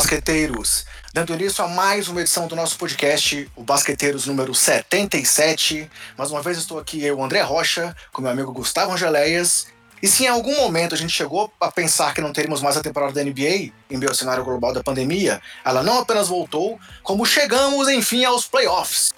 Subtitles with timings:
[0.00, 0.86] Basqueteiros!
[1.12, 5.90] Dando início a mais uma edição do nosso podcast, o Basqueteiros número 77.
[6.16, 9.66] Mais uma vez estou aqui, eu, André Rocha, com meu amigo Gustavo Angeleias.
[10.02, 12.80] E se em algum momento a gente chegou a pensar que não teríamos mais a
[12.80, 17.26] temporada da NBA, em meio ao cenário global da pandemia, ela não apenas voltou, como
[17.26, 19.12] chegamos, enfim, aos playoffs.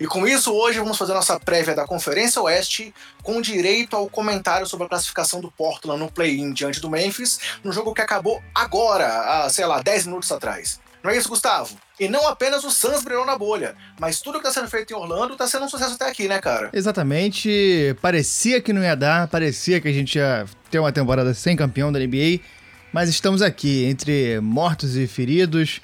[0.00, 4.66] E com isso, hoje vamos fazer nossa prévia da Conferência Oeste, com direito ao comentário
[4.66, 9.06] sobre a classificação do Portland no play-in diante do Memphis, no jogo que acabou agora,
[9.06, 10.80] há, sei lá, 10 minutos atrás.
[11.04, 11.76] Não é isso, Gustavo?
[11.98, 14.96] E não apenas o Suns brilhou na bolha, mas tudo que está sendo feito em
[14.96, 16.70] Orlando está sendo um sucesso até aqui, né, cara?
[16.72, 17.94] Exatamente.
[18.00, 21.92] Parecia que não ia dar, parecia que a gente ia ter uma temporada sem campeão
[21.92, 22.40] da NBA,
[22.90, 25.82] mas estamos aqui, entre mortos e feridos,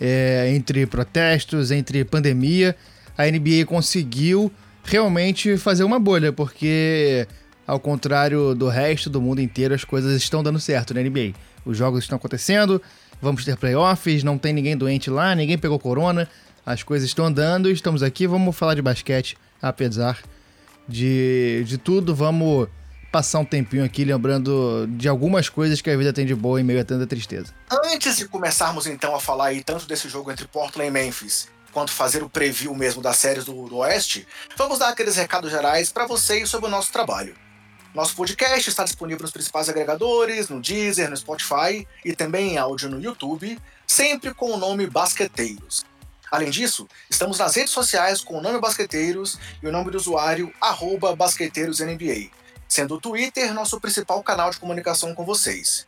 [0.00, 2.76] é, entre protestos, entre pandemia
[3.16, 4.52] a NBA conseguiu
[4.84, 7.26] realmente fazer uma bolha, porque
[7.66, 11.32] ao contrário do resto do mundo inteiro, as coisas estão dando certo na NBA.
[11.64, 12.80] Os jogos estão acontecendo,
[13.20, 16.28] vamos ter playoffs, não tem ninguém doente lá, ninguém pegou corona,
[16.64, 20.18] as coisas estão andando, estamos aqui, vamos falar de basquete, apesar
[20.88, 22.68] de, de tudo, vamos
[23.10, 26.64] passar um tempinho aqui lembrando de algumas coisas que a vida tem de boa em
[26.64, 27.52] meio a tanta tristeza.
[27.92, 31.92] Antes de começarmos então a falar aí tanto desse jogo entre Portland e Memphis quanto
[31.92, 36.06] fazer o preview mesmo das séries do, do Oeste, vamos dar aqueles recados gerais para
[36.06, 37.36] vocês sobre o nosso trabalho.
[37.94, 42.88] Nosso podcast está disponível nos principais agregadores, no Deezer, no Spotify e também em áudio
[42.88, 45.84] no YouTube, sempre com o nome Basqueteiros.
[46.30, 50.50] Além disso, estamos nas redes sociais com o nome Basqueteiros e o nome do usuário
[51.18, 52.30] BasqueteirosNBA,
[52.66, 55.84] sendo o Twitter nosso principal canal de comunicação com vocês.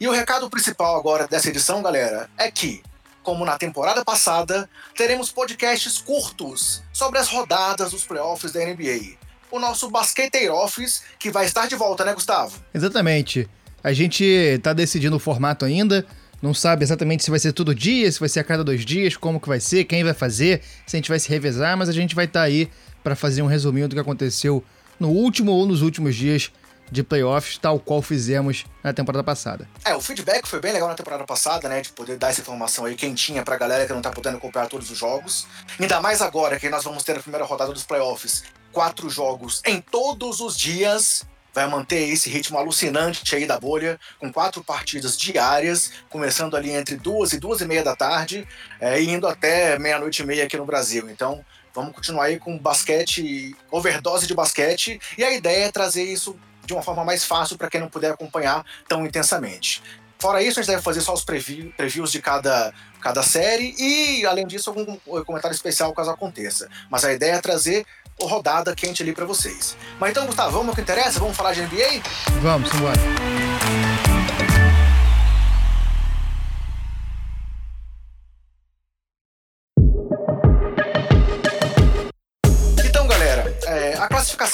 [0.00, 2.82] E o recado principal agora dessa edição, galera, é que
[3.28, 9.18] como na temporada passada, teremos podcasts curtos sobre as rodadas dos playoffs da NBA.
[9.50, 12.58] O nosso Basqueteiro Office, que vai estar de volta, né, Gustavo?
[12.72, 13.46] Exatamente.
[13.84, 16.06] A gente está decidindo o formato ainda,
[16.40, 19.14] não sabe exatamente se vai ser todo dia, se vai ser a cada dois dias,
[19.14, 21.92] como que vai ser, quem vai fazer, se a gente vai se revezar, mas a
[21.92, 22.70] gente vai estar tá aí
[23.04, 24.64] para fazer um resuminho do que aconteceu
[24.98, 26.50] no último ou nos últimos dias
[26.90, 29.68] de playoffs, tal qual fizemos na temporada passada.
[29.84, 31.80] É, o feedback foi bem legal na temporada passada, né?
[31.80, 34.90] De poder dar essa informação aí quentinha pra galera que não tá podendo comprar todos
[34.90, 35.46] os jogos.
[35.78, 38.44] Ainda mais agora que nós vamos ter a primeira rodada dos playoffs.
[38.72, 41.24] Quatro jogos em todos os dias.
[41.54, 46.94] Vai manter esse ritmo alucinante aí da bolha, com quatro partidas diárias, começando ali entre
[46.96, 48.46] duas e duas e meia da tarde,
[48.78, 51.10] é, e indo até meia-noite e meia aqui no Brasil.
[51.10, 51.44] Então,
[51.74, 56.38] vamos continuar aí com basquete, overdose de basquete, e a ideia é trazer isso
[56.68, 59.82] de uma forma mais fácil para quem não puder acompanhar tão intensamente.
[60.18, 64.26] Fora isso, a gente deve fazer só os preview, previews de cada, cada série e,
[64.26, 66.68] além disso, algum comentário especial caso aconteça.
[66.90, 67.86] Mas a ideia é trazer
[68.20, 69.76] rodada quente ali para vocês.
[69.98, 71.20] Mas então, Gustavo, vamos ao que interessa?
[71.20, 72.02] Vamos falar de NBA?
[72.42, 72.98] Vamos, embora.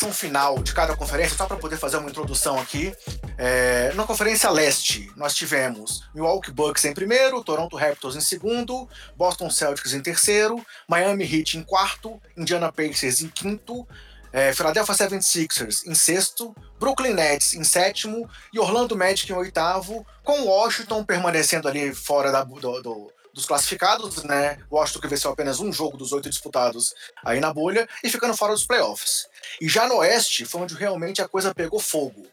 [0.04, 2.94] Classificação final de cada conferência, só para poder fazer uma introdução aqui.
[3.38, 9.50] É, na Conferência Leste, nós tivemos Milwaukee Bucks em primeiro, Toronto Raptors em segundo, Boston
[9.50, 13.86] Celtics em terceiro, Miami Heat em quarto, Indiana Pacers em quinto,
[14.32, 20.42] é, Philadelphia 76ers em sexto, Brooklyn Nets em sétimo e Orlando Magic em oitavo, com
[20.42, 24.58] Washington permanecendo ali fora da, do, do dos classificados, né?
[24.70, 28.52] Washington que venceu apenas um jogo dos oito disputados aí na bolha e ficando fora
[28.52, 29.26] dos playoffs.
[29.60, 32.26] E já no Oeste foi onde realmente a coisa pegou fogo.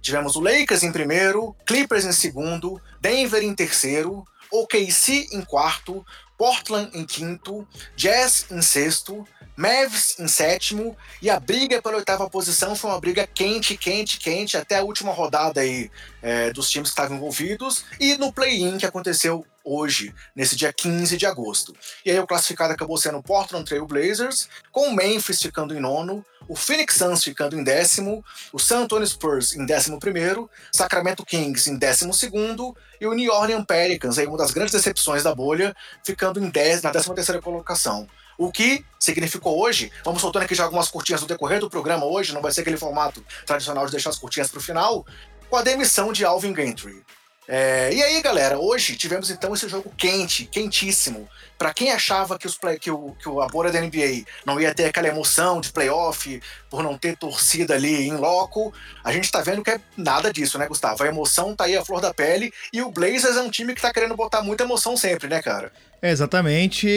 [0.00, 6.04] Tivemos o Lakers em primeiro, Clippers em segundo, Denver em terceiro, OKC em quarto,
[6.36, 9.26] Portland em quinto, Jazz em sexto,
[9.56, 14.56] Mavs em sétimo, e a briga pela oitava posição foi uma briga quente, quente, quente,
[14.56, 15.90] até a última rodada aí
[16.20, 21.16] é, dos times que estavam envolvidos, e no play-in que aconteceu hoje, nesse dia 15
[21.16, 21.74] de agosto.
[22.04, 25.80] E aí o classificado acabou sendo o Portland Trail Blazers, com o Memphis ficando em
[25.80, 31.24] nono, o Phoenix Suns ficando em décimo, o San Antonio Spurs em décimo primeiro, Sacramento
[31.24, 35.34] Kings em décimo segundo e o New Orleans Pelicans, aí uma das grandes decepções da
[35.34, 35.74] bolha,
[36.04, 38.08] ficando em dez, na décima terceira colocação.
[38.38, 42.32] O que significou hoje, vamos soltando aqui já algumas curtinhas no decorrer do programa hoje,
[42.32, 45.06] não vai ser aquele formato tradicional de deixar as curtinhas para o final,
[45.48, 47.04] com a demissão de Alvin Gentry.
[47.48, 51.28] É, e aí, galera, hoje tivemos então esse jogo quente, quentíssimo.
[51.58, 54.74] Para quem achava que, os play, que, o, que a bolha da NBA não ia
[54.74, 56.40] ter aquela emoção de playoff,
[56.70, 58.72] por não ter torcida ali em loco,
[59.02, 61.02] a gente tá vendo que é nada disso, né, Gustavo?
[61.02, 63.82] A emoção tá aí a flor da pele e o Blazers é um time que
[63.82, 65.72] tá querendo botar muita emoção sempre, né, cara?
[66.00, 66.88] É, exatamente.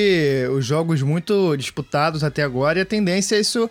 [0.51, 3.69] Os jogos muito disputados até agora e a tendência é isso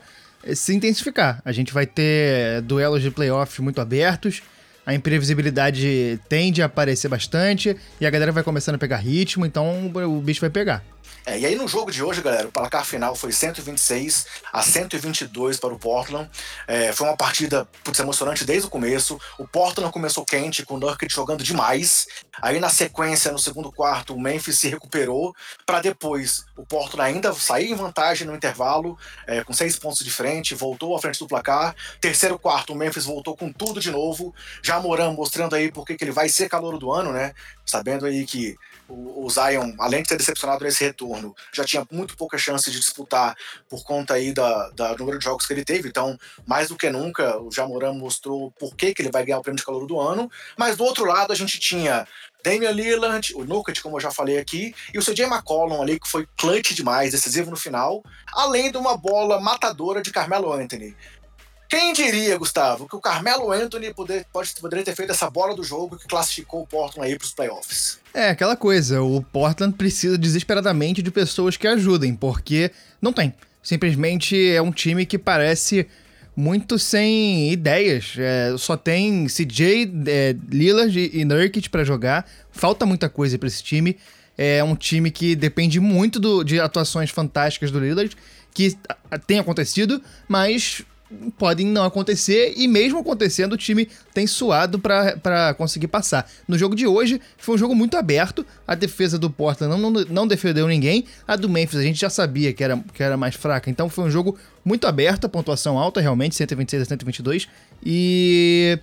[0.54, 1.40] se intensificar.
[1.44, 4.42] A gente vai ter duelos de playoff muito abertos
[4.86, 9.90] a imprevisibilidade tende a aparecer bastante e a galera vai começando a pegar ritmo, então
[9.94, 10.82] o bicho vai pegar.
[11.26, 15.58] É, e aí no jogo de hoje, galera, o placar final foi 126 a 122
[15.58, 16.30] para o Portland.
[16.66, 19.18] É, foi uma partida putz, emocionante desde o começo.
[19.38, 22.06] O Portland começou quente, com o Nurkic jogando demais.
[22.42, 25.34] Aí na sequência, no segundo quarto, o Memphis se recuperou
[25.64, 30.10] para depois o Portland ainda sair em vantagem no intervalo, é, com seis pontos de
[30.10, 31.74] frente, voltou à frente do placar.
[32.02, 34.34] Terceiro quarto, o Memphis voltou com tudo de novo.
[34.62, 37.32] Já Moran mostrando aí porque que ele vai ser calor do ano, né?
[37.64, 38.56] Sabendo aí que
[38.88, 43.34] o, Zion, além de ter decepcionado nesse retorno, já tinha muito pouca chance de disputar
[43.69, 45.88] por conta aí da, da número de jogos que ele teve.
[45.88, 49.42] Então, mais do que nunca, o Jamoran mostrou por que, que ele vai ganhar o
[49.42, 50.31] prêmio de calor do ano.
[50.56, 52.06] Mas do outro lado, a gente tinha
[52.44, 56.06] Damian Lillard, o Nuket, como eu já falei aqui, e o CJ McCollum ali, que
[56.06, 58.04] foi clutch demais, decisivo no final,
[58.34, 60.94] além de uma bola matadora de Carmelo Anthony.
[61.74, 65.64] Quem diria, Gustavo, que o Carmelo Anthony poder, pode, poderia ter feito essa bola do
[65.64, 67.98] jogo que classificou o Portland aí para os playoffs?
[68.14, 72.70] É, aquela coisa, o Portland precisa desesperadamente de pessoas que ajudem, porque
[73.02, 73.34] não tem.
[73.60, 75.88] Simplesmente é um time que parece
[76.36, 78.14] muito sem ideias.
[78.18, 82.24] É, só tem CJ, é, Lillard e Nurkic para jogar.
[82.52, 83.98] Falta muita coisa para esse time.
[84.38, 88.16] É um time que depende muito do, de atuações fantásticas do Lillard,
[88.52, 88.76] que
[89.26, 90.84] tem acontecido, mas
[91.38, 96.31] podem não acontecer e mesmo acontecendo o time tem suado para conseguir passar.
[96.46, 100.05] No jogo de hoje foi um jogo muito aberto, a defesa do Portland não, não,
[100.08, 103.34] não defendeu ninguém, a do Memphis a gente já sabia que era, que era mais
[103.34, 107.49] fraca, então foi um jogo muito aberto, a pontuação alta realmente, 126 a 122
[107.84, 108.78] e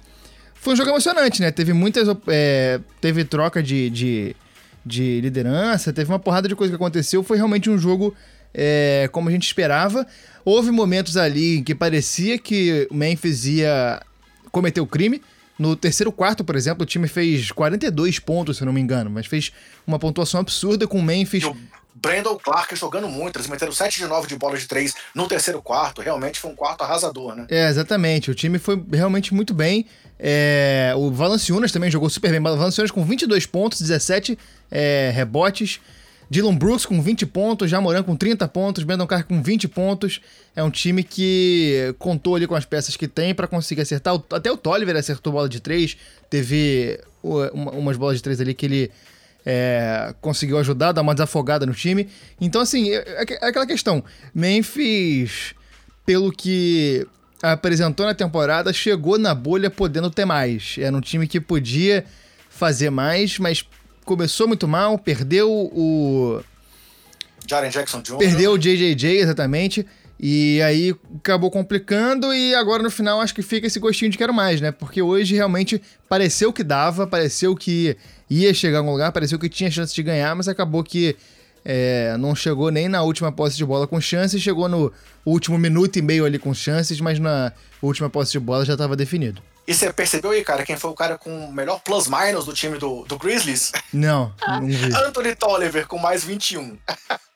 [0.55, 1.49] foi um jogo emocionante, né?
[1.49, 4.35] Teve muitas é, teve troca de, de,
[4.85, 8.15] de liderança, teve uma porrada de coisa que aconteceu, foi realmente um jogo
[8.53, 10.05] é, como a gente esperava.
[10.43, 14.01] Houve momentos ali em que parecia que o Memphis ia
[14.51, 15.21] cometer o crime.
[15.57, 19.27] No terceiro quarto, por exemplo, o time fez 42 pontos, se não me engano, mas
[19.27, 19.51] fez
[19.85, 21.43] uma pontuação absurda com o Memphis.
[21.43, 21.55] o
[21.93, 25.61] Brandon Clark jogando muito, eles meteram 7 de 9 de bola de 3 no terceiro
[25.61, 27.45] quarto, realmente foi um quarto arrasador, né?
[27.49, 29.85] É, exatamente, o time foi realmente muito bem.
[30.17, 34.37] É, o Valanciunas também jogou super bem, o Valanciunas com 22 pontos, 17
[34.71, 35.79] é, rebotes.
[36.31, 40.21] Dylan Brooks com 20 pontos, Jamoran com 30 pontos, Brandon Carr com 20 pontos.
[40.55, 44.17] É um time que contou ali com as peças que tem para conseguir acertar.
[44.31, 45.97] Até o Tolliver acertou bola de 3,
[46.29, 48.91] teve umas bolas de 3 ali que ele
[49.45, 52.07] é, conseguiu ajudar, dar uma desafogada no time.
[52.39, 54.01] Então, assim, é, é, é aquela questão.
[54.33, 55.53] Memphis,
[56.05, 57.05] pelo que
[57.43, 60.77] apresentou na temporada, chegou na bolha podendo ter mais.
[60.79, 62.05] Era um time que podia
[62.49, 63.65] fazer mais, mas
[64.05, 66.41] começou muito mal, perdeu o.
[67.47, 68.17] Jaren Jackson Jr.
[68.17, 69.85] Perdeu o JJJ, exatamente.
[70.23, 74.31] E aí acabou complicando e agora no final acho que fica esse gostinho de quero
[74.31, 74.71] mais, né?
[74.71, 77.97] Porque hoje realmente pareceu que dava, pareceu que
[78.29, 81.15] ia chegar a algum lugar, pareceu que tinha chance de ganhar, mas acabou que
[81.65, 84.93] é, não chegou nem na última posse de bola com chances, chegou no
[85.25, 87.51] último minuto e meio ali com chances, mas na
[87.81, 89.41] última posse de bola já estava definido.
[89.67, 92.77] E você percebeu aí, cara, quem foi o cara com o melhor plus-minus do time
[92.77, 93.71] do, do Grizzlies?
[93.93, 94.93] Não, não vi.
[94.93, 96.77] Anthony Tolliver com mais 21.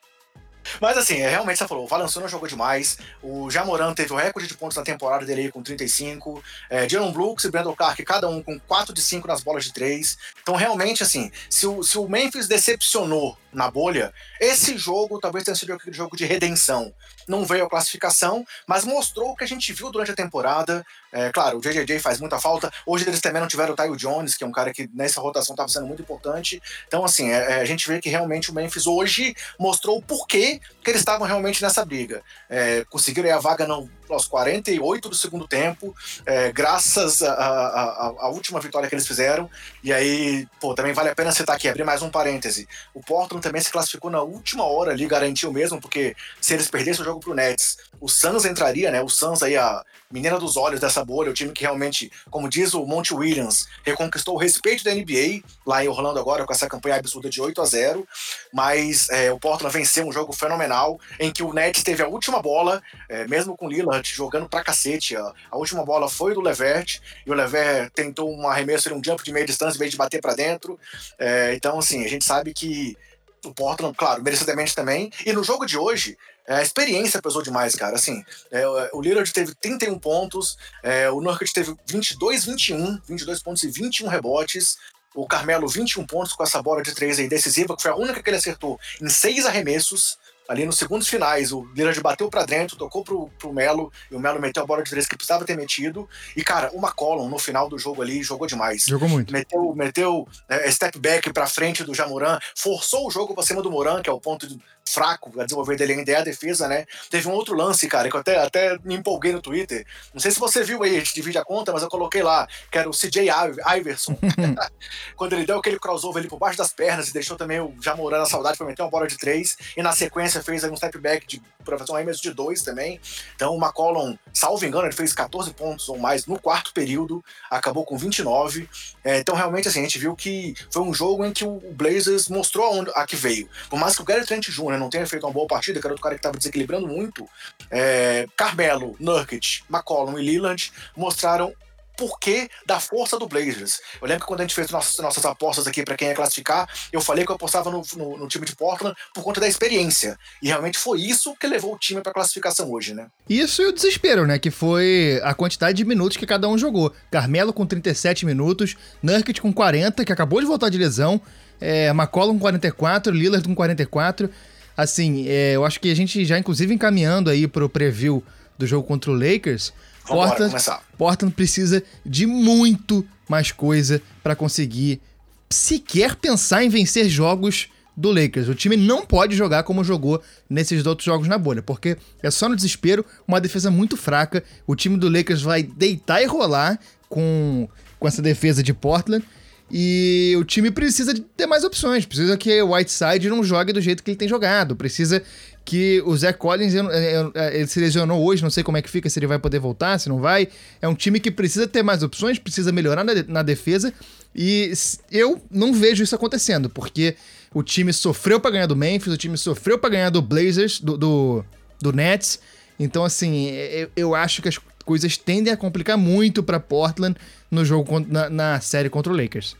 [0.81, 4.47] Mas assim, é, realmente você falou, o Valanciunas jogou demais, o Jamoran teve o recorde
[4.47, 8.27] de pontos na temporada dele aí com 35, é, Dylan Brooks e Brandon Clark, cada
[8.27, 10.17] um com 4 de 5 nas bolas de 3.
[10.41, 15.55] Então realmente, assim, se o, se o Memphis decepcionou na bolha, esse jogo talvez tenha
[15.55, 16.93] sido aquele jogo de redenção.
[17.27, 20.85] Não veio a classificação, mas mostrou o que a gente viu durante a temporada.
[21.11, 22.71] É, claro, o JJJ faz muita falta.
[22.85, 25.53] Hoje eles também não tiveram o Tyo Jones, que é um cara que nessa rotação
[25.53, 26.61] estava sendo muito importante.
[26.87, 30.59] Então, assim, é, é, a gente vê que realmente o Memphis hoje mostrou o porquê
[30.83, 32.21] que eles estavam realmente nessa briga.
[32.49, 35.95] É, conseguiram a vaga não, aos 48 do segundo tempo,
[36.25, 39.49] é, graças à última vitória que eles fizeram.
[39.83, 42.67] E aí, pô, também vale a pena citar aqui, abrir mais um parêntese.
[42.93, 47.01] O Portland também se classificou na última hora ali, garantiu mesmo, porque se eles perdessem
[47.01, 49.01] o jogo pro Nets, o Suns entraria, né?
[49.01, 52.73] O Suns aí, a menina dos olhos dessa bolha, o time que realmente, como diz
[52.73, 56.95] o Monte Williams, reconquistou o respeito da NBA lá em Orlando agora com essa campanha
[56.95, 58.07] absurda de 8 a 0
[58.53, 62.41] mas é, o Portland venceu um jogo fenomenal em que o Nets teve a última
[62.41, 63.69] bola, é, mesmo com o
[64.03, 68.47] Jogando pra cacete, a, a, última bola foi do Levert e o Levert tentou um
[68.47, 70.79] arremesso, um jump de meia distância em vez de bater para dentro,
[71.17, 72.97] é, então assim, a gente sabe que
[73.45, 77.75] o Portland, claro, merecidamente também, e no jogo de hoje, é, a experiência pesou demais,
[77.75, 77.95] cara.
[77.95, 83.63] Assim, é, o Lillard teve 31 pontos, é, o Nurkic teve 22, 21, 22 pontos
[83.63, 84.77] e 21 rebotes.
[85.15, 88.21] O Carmelo, 21 pontos com essa bola de três aí decisiva, que foi a única
[88.21, 90.17] que ele acertou em seis arremessos.
[90.47, 91.51] Ali nos segundos finais.
[91.51, 94.83] O Lillard bateu para dentro, tocou pro, pro Melo, e o Melo meteu a bola
[94.83, 96.07] de três que precisava ter metido.
[96.35, 98.85] E, cara, o McCollum no final do jogo ali jogou demais.
[98.85, 99.31] Jogou muito.
[99.31, 103.71] Meteu, meteu é, step back pra frente do Jamoran, forçou o jogo pra cima do
[103.71, 106.85] Moran, que é o ponto de, fraco a desenvolver dele ainda é a defesa, né?
[107.09, 109.85] Teve um outro lance, cara, que eu até, até me empolguei no Twitter.
[110.13, 112.47] Não sei se você viu aí, a gente divide a conta, mas eu coloquei lá,
[112.71, 113.29] que era o CJ
[113.77, 114.17] Iverson.
[115.15, 118.19] Quando ele deu aquele crossover ali por baixo das pernas e deixou também o Jamoran
[118.19, 119.57] na saudade pra meter uma bola de três.
[119.75, 121.41] E na sequência fez aí um step back de
[121.77, 122.99] fazer um arremesso de dois também.
[123.35, 127.83] Então o McCollum, salvo engano, ele fez 14 pontos ou mais no quarto período, acabou
[127.83, 128.69] com 29.
[129.03, 132.29] É, então realmente assim, a gente viu que foi um jogo em que o Blazers
[132.29, 133.49] mostrou onde, a que veio.
[133.69, 134.74] Por mais que o Gary Trent Jr.
[134.77, 137.27] não tenha feito uma boa partida, que era outro cara que estava desequilibrando muito,
[137.69, 141.53] é, Carmelo, Nurkic, McCollum e Leland mostraram
[141.97, 143.79] porquê da força do Blazers.
[144.01, 146.67] Eu lembro que quando a gente fez nossas, nossas apostas aqui para quem ia classificar,
[146.91, 150.17] eu falei que eu apostava no, no, no, time de Portland por conta da experiência.
[150.41, 153.07] E realmente foi isso que levou o time para classificação hoje, né?
[153.29, 154.37] Isso e o desespero, né?
[154.37, 156.93] Que foi a quantidade de minutos que cada um jogou.
[157.09, 161.21] Carmelo com 37 minutos, Nurkic com 40, que acabou de voltar de lesão,
[161.59, 164.29] é, McCollum com 44, Lillard com 44.
[164.75, 168.23] Assim, é, eu acho que a gente já, inclusive, encaminhando aí pro preview
[168.57, 169.73] do jogo contra o Lakers,
[170.05, 170.55] Portland,
[170.97, 175.01] Portland precisa de muito mais coisa para conseguir
[175.49, 178.49] sequer pensar em vencer jogos do Lakers.
[178.49, 182.49] O time não pode jogar como jogou nesses outros jogos na bolha, porque é só
[182.49, 184.43] no desespero, uma defesa muito fraca.
[184.67, 186.77] O time do Lakers vai deitar e rolar
[187.07, 187.67] com,
[187.99, 189.25] com essa defesa de Portland.
[189.71, 192.05] E o time precisa de ter mais opções.
[192.05, 194.75] Precisa que o Whiteside não jogue do jeito que ele tem jogado.
[194.75, 195.23] Precisa
[195.65, 199.17] que o Zé Collins ele se lesionou hoje, não sei como é que fica, se
[199.17, 200.47] ele vai poder voltar, se não vai.
[200.79, 203.91] É um time que precisa ter mais opções, precisa melhorar na, defesa.
[204.35, 204.71] E
[205.11, 207.15] eu não vejo isso acontecendo, porque
[207.51, 210.95] o time sofreu para ganhar do Memphis, o time sofreu para ganhar do Blazers, do,
[210.95, 211.45] do,
[211.81, 212.39] do Nets.
[212.79, 217.17] Então, assim, eu, eu acho que as coisas tendem a complicar muito para Portland
[217.49, 219.57] no jogo na, na série contra o Lakers.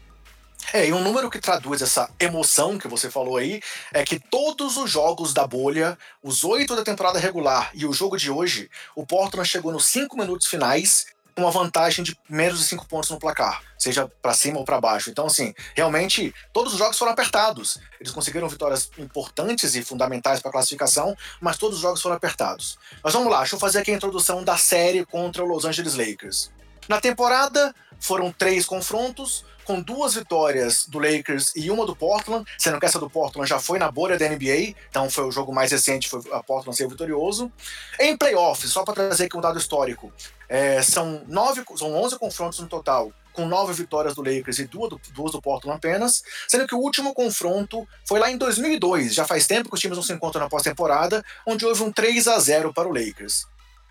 [0.74, 3.62] É, e um número que traduz essa emoção que você falou aí
[3.94, 8.18] é que todos os jogos da bolha, os oito da temporada regular e o jogo
[8.18, 11.06] de hoje, o Portland chegou nos cinco minutos finais
[11.38, 15.10] uma vantagem de menos de cinco pontos no placar, seja para cima ou para baixo.
[15.10, 17.78] Então, assim, realmente todos os jogos foram apertados.
[18.00, 22.78] Eles conseguiram vitórias importantes e fundamentais para a classificação, mas todos os jogos foram apertados.
[23.04, 25.96] Mas vamos lá, deixa eu fazer aqui a introdução da série contra o Los Angeles
[25.96, 26.52] Lakers.
[26.88, 32.80] Na temporada, foram três confrontos, com duas vitórias do Lakers e uma do Portland, sendo
[32.80, 35.72] que essa do Portland já foi na bolha da NBA, então foi o jogo mais
[35.72, 37.52] recente, foi a Portland ser vitorioso.
[38.00, 40.14] Em playoffs, só para trazer aqui um dado histórico,
[40.48, 44.90] é, são, nove, são 11 confrontos no total, com nove vitórias do Lakers e duas
[44.90, 49.26] do, duas do Portland apenas, sendo que o último confronto foi lá em 2002, já
[49.26, 52.40] faz tempo que os times não se encontram na pós-temporada, onde houve um 3 a
[52.40, 53.46] 0 para o Lakers.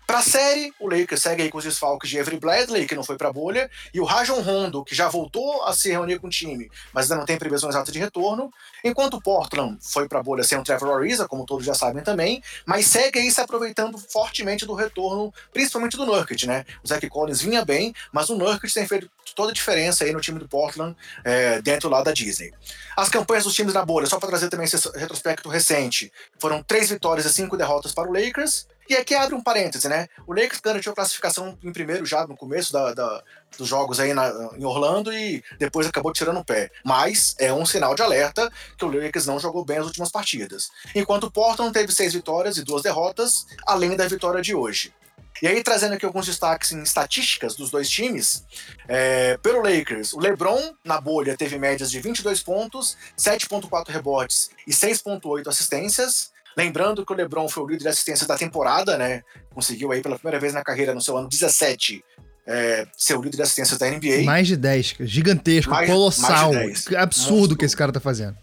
[0.07, 3.17] Pra série, o Lakers segue aí com os desfalques de Avery Bradley, que não foi
[3.17, 6.69] pra bolha, e o Rajon Rondo, que já voltou a se reunir com o time,
[6.93, 8.51] mas ainda não tem previsão exata de retorno,
[8.83, 12.41] enquanto o Portland foi pra bolha sem o Trevor Ariza, como todos já sabem também,
[12.65, 16.65] mas segue aí se aproveitando fortemente do retorno, principalmente do Nurkic, né?
[16.83, 20.21] O Zach Collins vinha bem, mas o Nurkic tem feito toda a diferença aí no
[20.21, 22.53] time do Portland, é, dentro lá da Disney.
[22.95, 26.89] As campanhas dos times na bolha, só para trazer também esse retrospecto recente, foram três
[26.89, 30.07] vitórias e cinco derrotas para o Lakers, e aqui abre um parêntese, né?
[30.27, 33.23] O Lakers garantiu a classificação em primeiro já no começo da, da,
[33.57, 36.69] dos jogos aí na, em Orlando e depois acabou tirando o pé.
[36.83, 40.69] Mas é um sinal de alerta que o Lakers não jogou bem as últimas partidas.
[40.93, 44.93] Enquanto o Portland teve seis vitórias e duas derrotas, além da vitória de hoje.
[45.41, 48.45] E aí, trazendo aqui alguns destaques em estatísticas dos dois times,
[48.87, 54.71] é, pelo Lakers, o LeBron, na bolha, teve médias de 22 pontos, 7,4 rebotes e
[54.71, 56.33] 6,8 assistências.
[56.55, 59.23] Lembrando que o LeBron foi o líder de assistência da temporada, né?
[59.53, 62.03] Conseguiu aí pela primeira vez na carreira, no seu ano 17,
[62.47, 64.23] é, ser o líder de assistências da NBA.
[64.23, 66.53] Mais de 10, gigantesco, mais, colossal.
[66.53, 67.01] Mais de 10.
[67.01, 67.57] Absurdo Monstro.
[67.57, 68.37] que esse cara tá fazendo.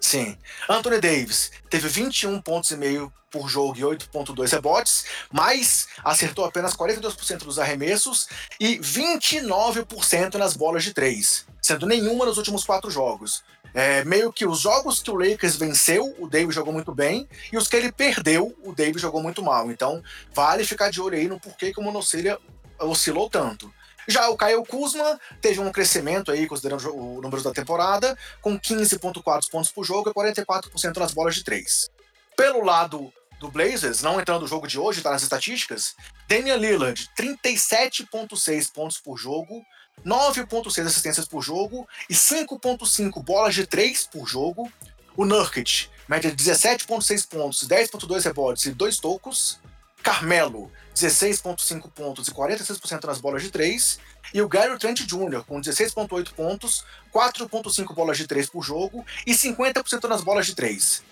[0.00, 0.36] Sim.
[0.68, 6.74] Anthony Davis teve 21 pontos e meio por jogo e 8.2 rebotes, mas acertou apenas
[6.74, 13.42] 42% dos arremessos e 29% nas bolas de três, sendo nenhuma nos últimos quatro jogos.
[13.74, 17.56] É, meio que os jogos que o Lakers venceu, o Davis jogou muito bem, e
[17.56, 19.70] os que ele perdeu, o Davis jogou muito mal.
[19.70, 20.02] Então,
[20.34, 22.38] vale ficar de olho aí no porquê que o Monocelha
[22.78, 23.72] oscilou tanto.
[24.06, 29.50] Já o Kyle Kuzma teve um crescimento aí, considerando o número da temporada, com 15,4
[29.50, 31.90] pontos por jogo e 44% nas bolas de 3.
[32.34, 35.94] Pelo lado do Blazers, não entrando no jogo de hoje, tá nas estatísticas,
[36.26, 39.62] Damian Lillard, 37,6 pontos por jogo,
[40.04, 44.70] 9,6 assistências por jogo e 5,5 bolas de 3 por jogo.
[45.16, 49.58] O Nurkic, média de 17,6 pontos, 10,2 rebotes e 2 tocos.
[50.02, 53.98] Carmelo, 16,5 pontos e 46% nas bolas de 3.
[54.32, 59.32] E o Gary Trent Jr., com 16,8 pontos, 4,5 bolas de 3 por jogo e
[59.32, 61.02] 50% nas bolas de 3.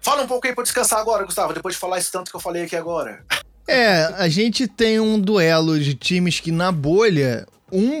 [0.00, 2.40] Fala um pouco aí pra descansar agora, Gustavo, depois de falar esse tanto que eu
[2.40, 3.24] falei aqui agora.
[3.66, 8.00] É, a gente tem um duelo de times que na bolha, um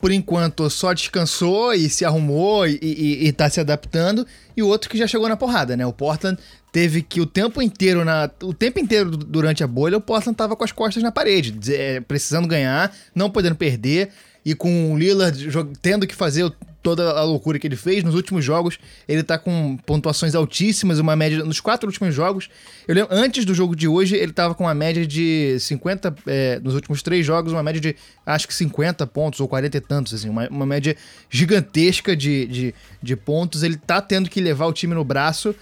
[0.00, 4.26] por enquanto só descansou e se arrumou e, e, e tá se adaptando,
[4.56, 5.86] e o outro que já chegou na porrada, né?
[5.86, 6.38] O Portland
[6.72, 10.56] teve que o tempo inteiro, na, o tempo inteiro durante a bolha, o Portland tava
[10.56, 14.10] com as costas na parede, é, precisando ganhar, não podendo perder,
[14.44, 15.48] e com o Lillard
[15.80, 18.02] tendo que fazer toda a loucura que ele fez.
[18.02, 21.44] Nos últimos jogos, ele tá com pontuações altíssimas, uma média.
[21.44, 22.50] Nos quatro últimos jogos,
[22.88, 26.14] eu lembro, antes do jogo de hoje, ele tava com uma média de 50.
[26.26, 27.96] É, nos últimos três jogos, uma média de
[28.26, 30.96] acho que 50 pontos ou 40 e tantos, assim, uma, uma média
[31.30, 33.62] gigantesca de, de, de pontos.
[33.62, 35.54] Ele tá tendo que levar o time no braço.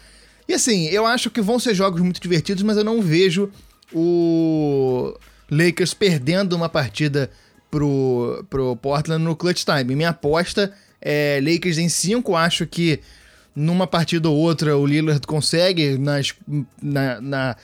[0.48, 3.50] E assim, eu acho que vão ser jogos muito divertidos, mas eu não vejo
[3.92, 5.14] o
[5.50, 7.30] Lakers perdendo uma partida
[7.70, 9.94] pro, pro Portland no clutch time.
[9.94, 13.00] Minha aposta é, Lakers em 5, acho que
[13.54, 16.34] numa partida ou outra o Lillard consegue nas,
[16.80, 17.56] na, na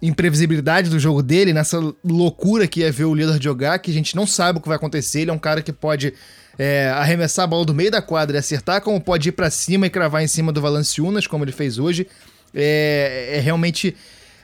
[0.00, 4.14] imprevisibilidade do jogo dele, nessa loucura que é ver o Lillard jogar, que a gente
[4.14, 5.20] não sabe o que vai acontecer.
[5.22, 6.12] Ele é um cara que pode
[6.58, 9.86] é, arremessar a bola do meio da quadra e acertar, como pode ir para cima
[9.86, 12.06] e cravar em cima do Valanciunas, como ele fez hoje.
[12.54, 13.96] É, é realmente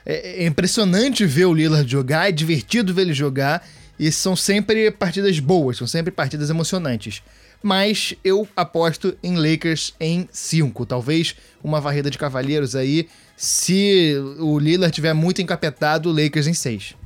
[0.04, 3.66] é, é impressionante ver o Lillard jogar, é divertido ver ele jogar.
[3.98, 7.22] E são sempre partidas boas, são sempre partidas emocionantes
[7.62, 10.84] mas eu aposto em Lakers em 5.
[10.84, 13.08] Talvez uma varrida de Cavalheiros aí.
[13.36, 16.96] Se o Lillard tiver muito encapetado, Lakers em 6.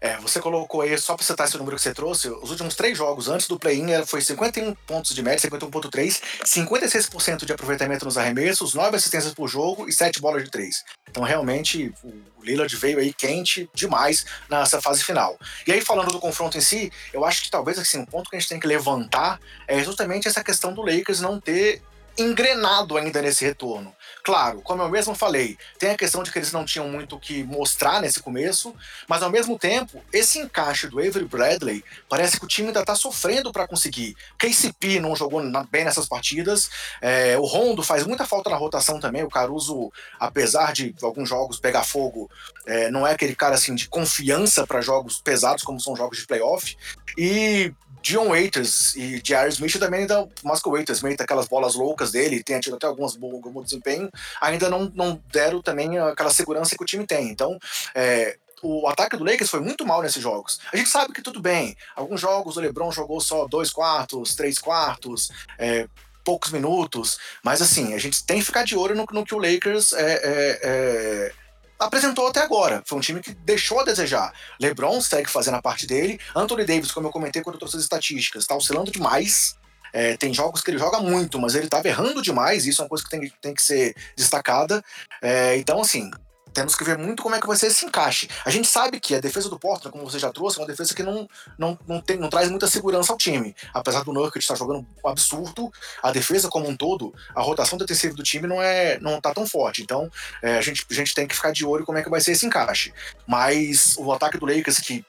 [0.00, 2.96] É, você colocou aí, só pra citar esse número que você trouxe, os últimos três
[2.96, 8.72] jogos antes do play-in foi 51 pontos de média, 51.3, 56% de aproveitamento nos arremessos,
[8.72, 10.84] 9 assistências por jogo e 7 bolas de 3.
[11.10, 15.38] Então, realmente, o Lillard veio aí quente demais nessa fase final.
[15.66, 18.36] E aí, falando do confronto em si, eu acho que talvez assim, um ponto que
[18.36, 21.82] a gente tem que levantar é justamente essa questão do Lakers não ter
[22.18, 23.94] engrenado ainda nesse retorno.
[24.22, 27.20] Claro, como eu mesmo falei, tem a questão de que eles não tinham muito o
[27.20, 28.74] que mostrar nesse começo,
[29.08, 32.94] mas ao mesmo tempo, esse encaixe do Avery Bradley parece que o time ainda tá
[32.94, 34.16] sofrendo para conseguir.
[34.38, 36.70] KCP não jogou bem nessas partidas,
[37.00, 41.58] é, o Rondo faz muita falta na rotação também, o Caruso, apesar de alguns jogos
[41.58, 42.30] pegar fogo,
[42.66, 46.26] é, não é aquele cara assim de confiança para jogos pesados como são jogos de
[46.26, 46.76] playoff,
[47.16, 52.42] e Dion Waiters e Jair Smith também ainda, o Waiters, meio aquelas bolas loucas dele,
[52.42, 54.10] tem tido até algumas bom, bom desempenho,
[54.40, 57.28] ainda não, não deram também aquela segurança que o time tem.
[57.28, 57.58] Então,
[57.94, 60.60] é, o ataque do Lakers foi muito mal nesses jogos.
[60.72, 64.58] A gente sabe que tudo bem, alguns jogos o LeBron jogou só dois quartos, três
[64.58, 65.86] quartos, é,
[66.24, 69.38] poucos minutos, mas assim, a gente tem que ficar de olho no, no que o
[69.38, 71.32] Lakers é, é, é
[71.80, 72.82] apresentou até agora.
[72.86, 74.32] Foi um time que deixou a desejar.
[74.60, 76.20] LeBron segue fazendo a parte dele.
[76.36, 79.56] Anthony Davis, como eu comentei quando eu trouxe as estatísticas, está oscilando demais.
[79.92, 82.66] É, tem jogos que ele joga muito, mas ele estava errando demais.
[82.66, 84.84] Isso é uma coisa que tem, tem que ser destacada.
[85.22, 86.10] É, então, assim,
[86.52, 88.28] temos que ver muito como é que vai ser esse encaixe.
[88.44, 90.94] A gente sabe que a defesa do Portland, como você já trouxe, é uma defesa
[90.94, 93.54] que não, não, não, tem, não traz muita segurança ao time.
[93.72, 95.70] Apesar do Nurkic estar jogando um absurdo,
[96.02, 99.46] a defesa como um todo, a rotação defensiva do time não é não tá tão
[99.46, 99.82] forte.
[99.82, 100.10] Então,
[100.42, 102.32] é, a, gente, a gente tem que ficar de olho como é que vai ser
[102.32, 102.92] esse encaixe.
[103.26, 105.04] Mas o ataque do Lakers, que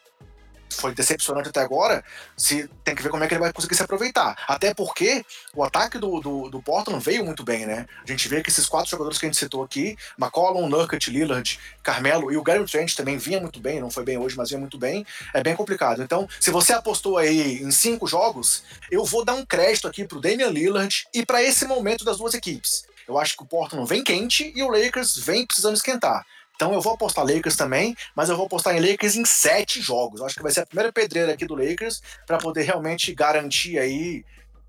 [0.73, 2.03] foi decepcionante até agora,
[2.38, 4.36] se tem que ver como é que ele vai conseguir se aproveitar.
[4.47, 7.86] Até porque o ataque do, do, do Portland veio muito bem, né?
[8.03, 11.60] A gente vê que esses quatro jogadores que a gente citou aqui, McCollum, Nurkic, Lillard,
[11.84, 14.60] Carmelo e o Gary Trent também vinha muito bem, não foi bem hoje, mas vinha
[14.60, 16.01] muito bem, é bem complicado.
[16.01, 20.19] Então, se você apostou aí em cinco jogos, eu vou dar um crédito aqui pro
[20.19, 22.86] Damian Lillard e para esse momento das duas equipes.
[23.07, 26.25] Eu acho que o Portland vem quente e o Lakers vem precisando esquentar.
[26.62, 30.19] Então eu vou apostar Lakers também, mas eu vou apostar em Lakers em sete jogos.
[30.19, 33.80] Eu acho que vai ser a primeira pedreira aqui do Lakers para poder realmente garantir
[33.80, 34.24] aí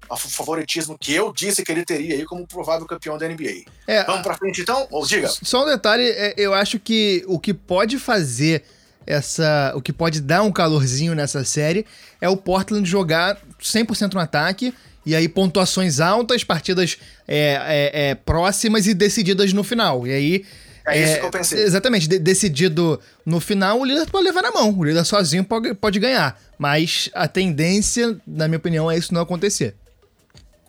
[0.09, 3.65] o favoritismo que eu disse que ele teria aí como provável campeão da NBA.
[3.87, 4.89] É, Vamos para frente então?
[4.91, 5.29] Ou diga.
[5.29, 8.65] Só um detalhe, é, eu acho que o que pode fazer
[9.07, 11.85] essa, o que pode dar um calorzinho nessa série
[12.23, 14.73] é o Portland jogar 100% no ataque
[15.05, 16.97] e aí pontuações altas, partidas
[17.29, 17.61] é,
[17.93, 20.07] é, é, próximas e decididas no final.
[20.07, 20.45] E aí
[20.87, 21.63] é, é isso que eu pensei.
[21.63, 22.09] Exatamente.
[22.09, 24.77] De decidido no final, o líder pode levar na mão.
[24.77, 26.41] O líder sozinho pode, pode ganhar.
[26.59, 29.75] Mas a tendência, na minha opinião, é isso não acontecer.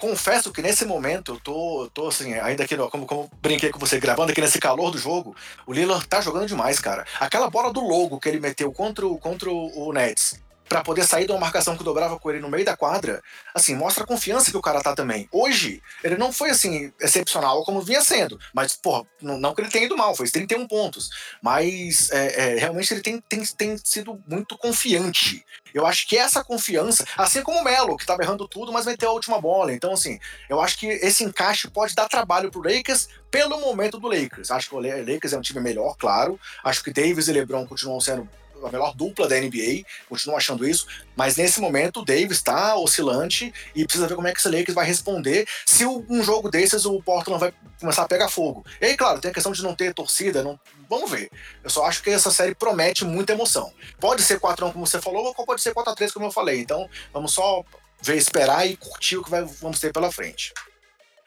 [0.04, 4.02] Confesso que nesse momento eu tô, tô assim, ainda aqui, como, como brinquei com você,
[4.02, 5.34] gravando aqui nesse calor do jogo,
[5.66, 7.06] o Lillard tá jogando demais, cara.
[7.22, 11.26] Aquela bola do logo que ele meteu contra o, contra o Nets, para poder sair
[11.26, 13.22] de uma marcação que dobrava com ele no meio da quadra,
[13.54, 15.28] assim, mostra a confiança que o cara tá também.
[15.32, 19.70] Hoje, ele não foi assim, excepcional como vinha sendo, mas, pô, não, não que ele
[19.70, 21.10] tenha ido mal, fez 31 pontos,
[21.42, 25.46] mas é, é, realmente ele tem, tem, tem sido muito confiante.
[25.74, 29.10] Eu acho que essa confiança, assim como o Melo, que tava errando tudo, mas meteu
[29.10, 29.74] a última bola.
[29.74, 34.08] Então, assim, eu acho que esse encaixe pode dar trabalho pro Lakers pelo momento do
[34.08, 34.52] Lakers.
[34.52, 36.40] Acho que o Lakers é um time melhor, claro.
[36.64, 38.30] Acho que Davis e LeBron continuam sendo
[38.64, 43.54] a melhor dupla da NBA, continuo achando isso, mas nesse momento o Davis está oscilante
[43.76, 47.02] e precisa ver como é que esse Lakers vai responder se um jogo desses o
[47.02, 48.66] Portland vai começar a pegar fogo.
[48.82, 50.60] E aí, claro, tem a questão de não ter torcida, não...
[50.90, 51.30] vamos ver.
[51.64, 53.74] Eu só acho que essa série promete muita emoção.
[54.00, 57.34] Pode ser 4x1 como você falou, ou pode ser 4x3 como eu falei, então vamos
[57.34, 57.64] só
[58.02, 60.54] ver, esperar e curtir o que vai, vamos ter pela frente.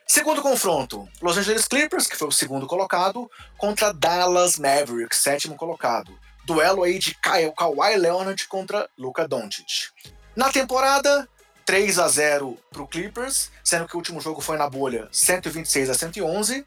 [0.06, 6.16] Segundo confronto, Los Angeles Clippers, que foi o segundo colocado, contra Dallas Mavericks, sétimo colocado
[6.46, 9.90] duelo aí de Kyle, Kawhi Leonard contra Luka Doncic.
[10.34, 11.28] Na temporada,
[11.64, 15.90] 3 a 0 para o Clippers, sendo que o último jogo foi na bolha 126
[15.90, 16.64] a 111.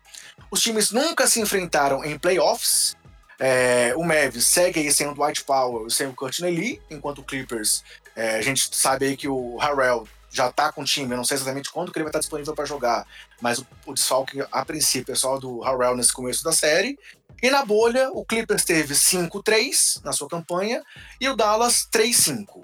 [0.51, 2.97] Os times nunca se enfrentaram em playoffs.
[3.39, 7.19] É, o Mavis segue aí sem o Dwight Powell e sem o Courtney Lee, enquanto
[7.19, 11.11] o Clippers, é, a gente sabe aí que o Harrell já tá com o time,
[11.11, 13.05] eu não sei exatamente quando que ele vai estar disponível para jogar,
[13.41, 16.97] mas o, o desfalque a princípio é só do Harrell nesse começo da série.
[17.41, 20.83] E na bolha, o Clippers teve 5-3 na sua campanha
[21.19, 22.63] e o Dallas 3-5.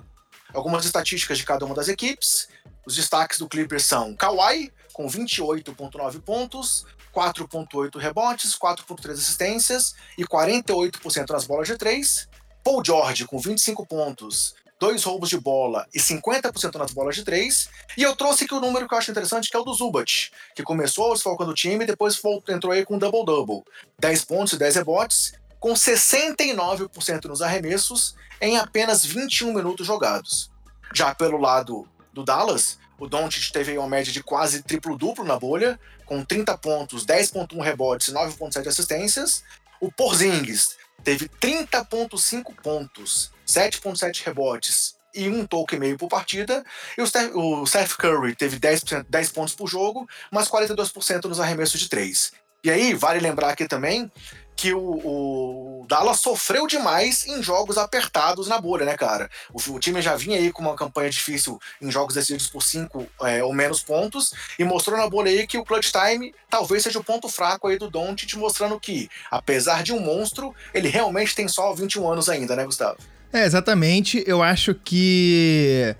[0.53, 2.47] Algumas estatísticas de cada uma das equipes.
[2.85, 11.29] Os destaques do Clippers são Kawhi, com 28,9 pontos, 4,8 rebotes, 4,3 assistências e 48%
[11.29, 12.27] nas bolas de 3.
[12.63, 17.69] Paul George, com 25 pontos, dois roubos de bola e 50% nas bolas de três.
[17.97, 19.73] E eu trouxe aqui o um número que eu acho interessante, que é o do
[19.73, 23.63] Zubat, que começou desfalcando o time e depois entrou aí com double-double.
[23.99, 30.51] 10 pontos e 10 rebotes, com 69% nos arremessos em apenas 21 minutos jogados.
[30.93, 35.79] Já pelo lado do Dallas, o Doncic teve uma média de quase triplo-duplo na bolha,
[36.05, 39.43] com 30 pontos, 10.1 rebotes e 9.7 assistências.
[39.81, 46.63] O Porzingis teve 30.5 pontos, 7.7 rebotes e um toque e meio por partida.
[46.97, 51.39] E o Steph, o Seth Curry teve 10, 10 pontos por jogo, mas 42% nos
[51.39, 52.33] arremessos de 3.
[52.63, 54.11] E aí, vale lembrar aqui também
[54.55, 59.29] que o, o, Dallas sofreu demais em jogos apertados na bolha, né, cara?
[59.53, 63.05] O, o, time já vinha aí com uma campanha difícil em jogos decididos por cinco
[63.21, 66.97] é, ou menos pontos e mostrou na bolha aí que o clutch time talvez seja
[66.97, 71.47] o ponto fraco aí do Doncic, mostrando que, apesar de um monstro, ele realmente tem
[71.47, 72.97] só 21 anos ainda, né, Gustavo?
[73.35, 74.23] É, exatamente.
[74.25, 75.93] Eu acho que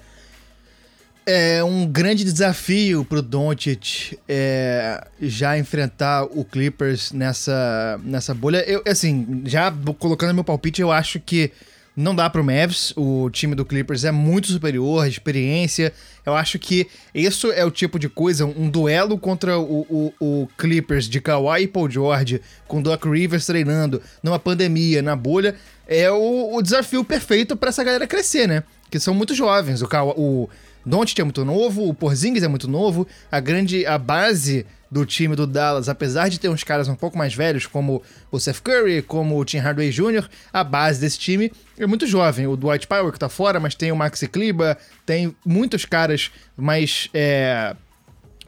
[1.26, 8.64] é um grande desafio pro Doncic é, já enfrentar o Clippers nessa, nessa bolha.
[8.66, 9.70] Eu, assim, já
[10.00, 11.52] colocando meu palpite, eu acho que
[11.94, 12.94] não dá pro Mavs.
[12.96, 15.92] O time do Clippers é muito superior, a experiência.
[16.26, 20.48] Eu acho que isso é o tipo de coisa, um duelo contra o, o, o
[20.58, 25.56] Clippers de Kawhi e Paul George, com Doc Rivers treinando numa pandemia, na bolha,
[25.88, 28.64] é o, o desafio perfeito para essa galera crescer, né?
[28.90, 29.82] Que são muito jovens.
[29.82, 30.50] O, o
[30.86, 35.36] Doncic é muito novo, o Porzingis é muito novo, a grande a base do time
[35.36, 39.02] do Dallas, apesar de ter uns caras um pouco mais velhos, como o Seth Curry,
[39.02, 42.48] como o Tim Hardaway Jr., a base desse time é muito jovem.
[42.48, 47.10] O Dwight Powell que tá fora, mas tem o Maxi Kleber, tem muitos caras mais
[47.14, 47.76] é,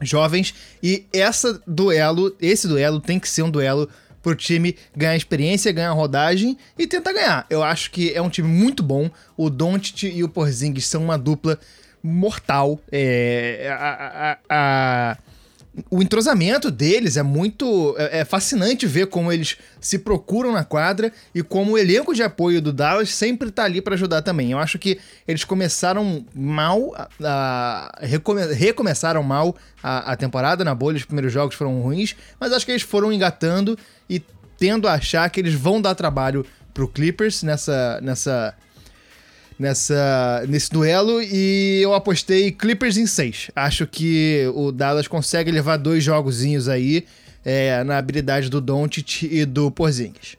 [0.00, 3.88] jovens e essa duelo, esse duelo tem que ser um duelo
[4.22, 7.46] pro time ganhar experiência, ganhar rodagem e tentar ganhar.
[7.48, 9.10] Eu acho que é um time muito bom.
[9.36, 11.58] O Doncic e o Porzingis são uma dupla
[12.02, 12.80] mortal.
[12.90, 13.86] É, a,
[14.30, 15.18] a, a,
[15.90, 17.94] o entrosamento deles é muito.
[17.98, 22.22] É, é, fascinante ver como eles se procuram na quadra e como o elenco de
[22.22, 24.52] apoio do Dallas sempre tá ali para ajudar também.
[24.52, 30.96] Eu acho que eles começaram mal, a, recome, recomeçaram mal a, a temporada na bolha,
[30.96, 34.22] os primeiros jogos foram ruins, mas acho que eles foram engatando e
[34.58, 36.44] tendo a achar que eles vão dar trabalho
[36.74, 38.54] pro Clippers nessa, nessa
[39.58, 43.50] nessa, nesse duelo e eu apostei Clippers em 6.
[43.56, 47.06] Acho que o Dallas consegue levar dois jogozinhos aí
[47.44, 50.36] é, na habilidade do Doncic e do Porzingis.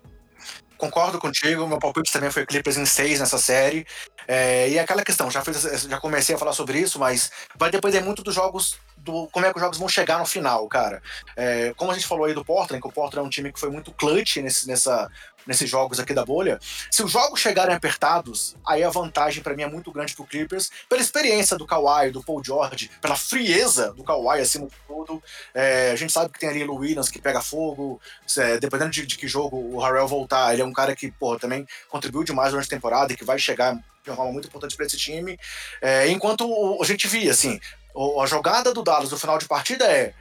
[0.77, 3.85] Concordo contigo, meu palpite também foi Clippers em 6 nessa série.
[4.25, 7.99] É, e aquela questão, já, fiz, já comecei a falar sobre isso, mas vai depender
[8.01, 11.01] muito dos jogos do como é que os jogos vão chegar no final, cara.
[11.35, 13.59] É, como a gente falou aí do Portland, que o Portland é um time que
[13.59, 15.09] foi muito clutch nesse, nessa,
[15.45, 16.59] nesses jogos aqui da bolha.
[16.91, 20.69] Se os jogos chegarem apertados, aí a vantagem para mim é muito grande pro Clippers,
[20.87, 25.21] pela experiência do Kawhi, do Paul George, pela frieza do Kawhi acima de tudo.
[25.53, 27.99] É, a gente sabe que tem ali o Williams que pega fogo,
[28.37, 31.37] é, dependendo de, de, que jogo o Harrell voltar, ele é um cara que, pô,
[31.37, 33.77] também contribuiu demais durante a temporada e que vai chegar
[34.09, 35.37] de uma forma muito importante para esse time.
[35.81, 37.59] É, enquanto a gente via, assim,
[38.21, 40.13] a jogada do Dallas no final de partida é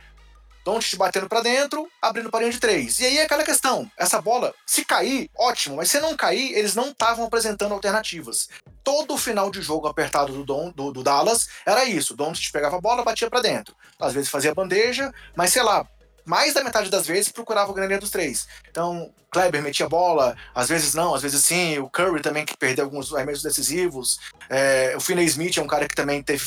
[0.64, 2.98] Doncic batendo para dentro, abrindo para de três.
[2.98, 6.74] E aí é aquela questão, essa bola, se cair, ótimo, mas se não cair, eles
[6.74, 8.50] não estavam apresentando alternativas.
[8.84, 12.76] Todo o final de jogo apertado do, Don, do, do Dallas era isso, Doncic pegava
[12.76, 13.74] a bola, batia para dentro.
[13.98, 15.86] Às vezes fazia bandeja, mas sei lá,
[16.28, 18.46] mais da metade das vezes procurava o grande dos três.
[18.70, 21.78] Então, Kleber metia bola, às vezes não, às vezes sim.
[21.78, 24.20] O Curry também que perdeu alguns arremessos decisivos.
[24.50, 26.44] É, o Finney Smith é um cara que também teve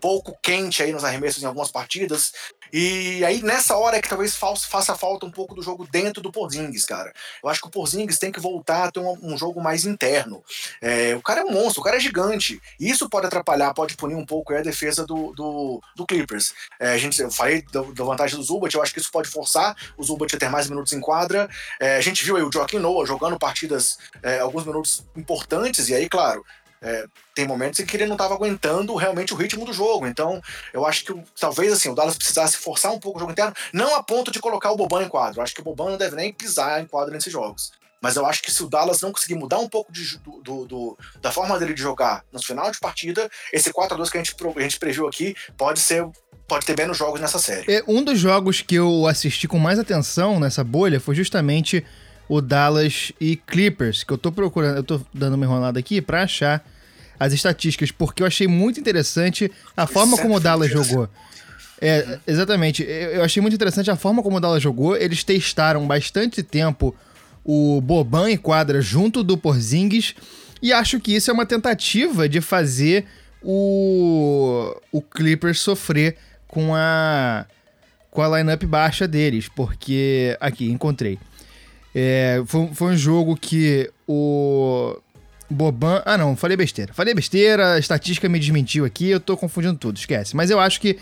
[0.00, 2.32] pouco quente aí nos arremessos em algumas partidas.
[2.72, 6.30] E aí, nessa hora é que talvez faça falta um pouco do jogo dentro do
[6.30, 7.12] Porzingis, cara.
[7.42, 10.42] Eu acho que o Porzingis tem que voltar a ter um, um jogo mais interno.
[10.80, 12.60] É, o cara é um monstro, o cara é gigante.
[12.78, 16.52] E isso pode atrapalhar, pode punir um pouco a defesa do, do, do Clippers.
[16.78, 19.28] É, a gente, eu falei da, da, vantagem do Zubat, eu acho que isso pode
[19.28, 21.48] forçar o Zubat a ter mais minutos em quadra.
[21.80, 25.94] É, a gente viu aí o Joaquim Noah jogando partidas, é, alguns minutos importantes, e
[25.94, 26.44] aí, claro,
[26.82, 30.06] é, tem momentos em que ele não estava aguentando realmente o ritmo do jogo.
[30.06, 30.40] Então,
[30.72, 33.94] eu acho que talvez assim, o Dallas precisasse forçar um pouco o jogo interno, não
[33.94, 35.40] a ponto de colocar o Boban em quadro.
[35.40, 37.72] Eu acho que o Boban não deve nem pisar em quadro nesses jogos.
[38.00, 40.98] Mas eu acho que se o Dallas não conseguir mudar um pouco de, do, do,
[41.20, 44.22] da forma dele de jogar no final de partida, esse 4 a 2 que a
[44.22, 46.08] gente, a gente previu aqui pode ser
[46.48, 47.72] pode ter menos jogos nessa série.
[47.72, 51.84] É, um dos jogos que eu assisti com mais atenção nessa bolha foi justamente
[52.30, 56.22] o Dallas e Clippers, que eu tô procurando, eu tô dando uma enrolada aqui para
[56.22, 56.64] achar
[57.18, 61.08] as estatísticas, porque eu achei muito interessante a forma como o Dallas jogou.
[61.80, 62.84] É, exatamente.
[62.84, 64.96] Eu achei muito interessante a forma como o Dallas jogou.
[64.96, 66.94] Eles testaram bastante tempo
[67.44, 70.14] o Boban em quadra junto do Porzingis
[70.62, 73.06] e acho que isso é uma tentativa de fazer
[73.42, 76.16] o, o Clippers sofrer
[76.46, 77.44] com a
[78.08, 81.18] com a lineup baixa deles, porque aqui encontrei.
[81.94, 84.96] É, foi, foi um jogo que o
[85.48, 86.02] Boban.
[86.06, 86.94] Ah, não, falei besteira.
[86.94, 90.36] Falei besteira, a estatística me desmentiu aqui, eu tô confundindo tudo, esquece.
[90.36, 90.98] Mas eu acho que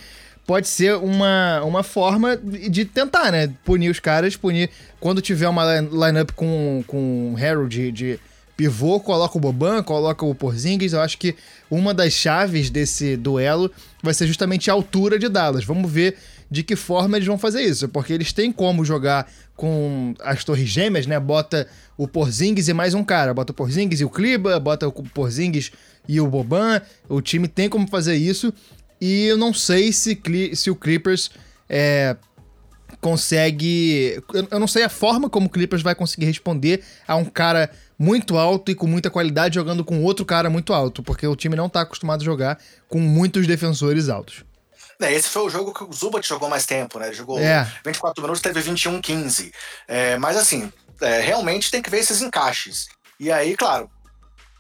[0.47, 3.53] pode ser uma, uma forma de tentar, né?
[3.65, 4.71] Punir os caras, punir.
[4.99, 8.21] Quando tiver uma lineup com, com Harold de, de
[8.57, 10.95] pivô, coloca o Boban, coloca o Porzingis.
[10.95, 11.37] Eu acho que
[11.71, 13.71] uma das chaves desse duelo
[14.03, 15.67] vai ser justamente a altura de Dallas.
[15.67, 16.17] Vamos ver
[16.51, 20.69] de que forma eles vão fazer isso, porque eles têm como jogar com as torres
[20.69, 21.19] gêmeas, né?
[21.19, 21.67] Bota
[21.97, 25.73] o Porzingis e mais um cara, bota o Porzingis e o Kliba, bota o Porzingis
[26.07, 26.81] e o Boban.
[27.09, 28.55] O time tem como fazer isso
[29.01, 30.17] e eu não sei se,
[30.55, 31.33] se o Clippers
[31.69, 32.17] é,
[33.01, 34.23] consegue.
[34.49, 37.69] Eu não sei a forma como o Clippers vai conseguir responder a um cara
[37.99, 41.57] muito alto e com muita qualidade jogando com outro cara muito alto, porque o time
[41.57, 44.45] não tá acostumado a jogar com muitos defensores altos.
[45.01, 47.07] É, esse foi o jogo que o Zubat jogou mais tempo, né?
[47.07, 47.65] Ele jogou é.
[47.85, 49.53] 24 minutos, teve 21, 15.
[49.87, 52.89] É, mas assim, é, realmente tem que ver esses encaixes.
[53.21, 53.91] E aí, claro,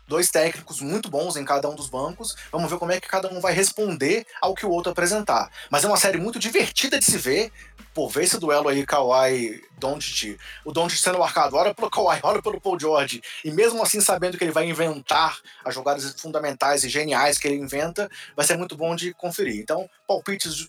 [0.09, 2.35] dois técnicos muito bons em cada um dos bancos.
[2.51, 5.53] Vamos ver como é que cada um vai responder ao que o outro apresentar.
[5.71, 7.53] Mas é uma série muito divertida de se ver.
[7.94, 12.40] Pô, ver esse duelo aí, Kawhi, Doncic, o Doncic sendo marcado, olha pelo Kawhi, olha
[12.40, 16.88] pelo Paul George, e mesmo assim sabendo que ele vai inventar as jogadas fundamentais e
[16.88, 19.61] geniais que ele inventa, vai ser muito bom de conferir.
[19.61, 20.68] Então, palpites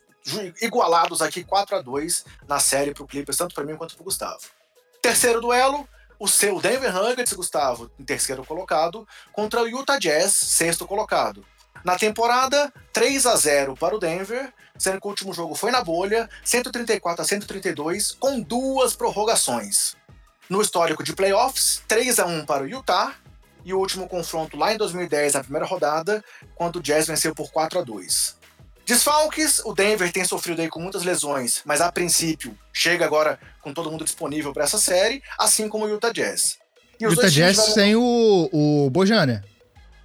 [0.62, 4.42] igualados aqui 4 a 2 na série pro Clippers, tanto para mim quanto pro Gustavo.
[5.02, 5.88] Terceiro duelo,
[6.20, 11.46] o seu Denver Nuggets, Gustavo, em terceiro colocado, contra o Utah Jazz, sexto colocado.
[11.84, 15.82] Na temporada, 3 a 0 para o Denver, sendo que o último jogo foi na
[15.82, 19.96] bolha, 134 a 132, com duas prorrogações.
[20.50, 23.16] No histórico de playoffs, 3 a 1 para o Utah,
[23.64, 26.24] e o último confronto lá em 2010, na primeira rodada,
[26.56, 28.39] quando o Jazz venceu por 4 a 2.
[28.90, 33.72] Desfalques, o Denver tem sofrido aí com muitas lesões, mas a princípio chega agora com
[33.72, 36.58] todo mundo disponível para essa série, assim como o Utah Jazz.
[37.00, 37.66] E os Utah Jazz vão...
[37.68, 39.46] sem o, o Bojana.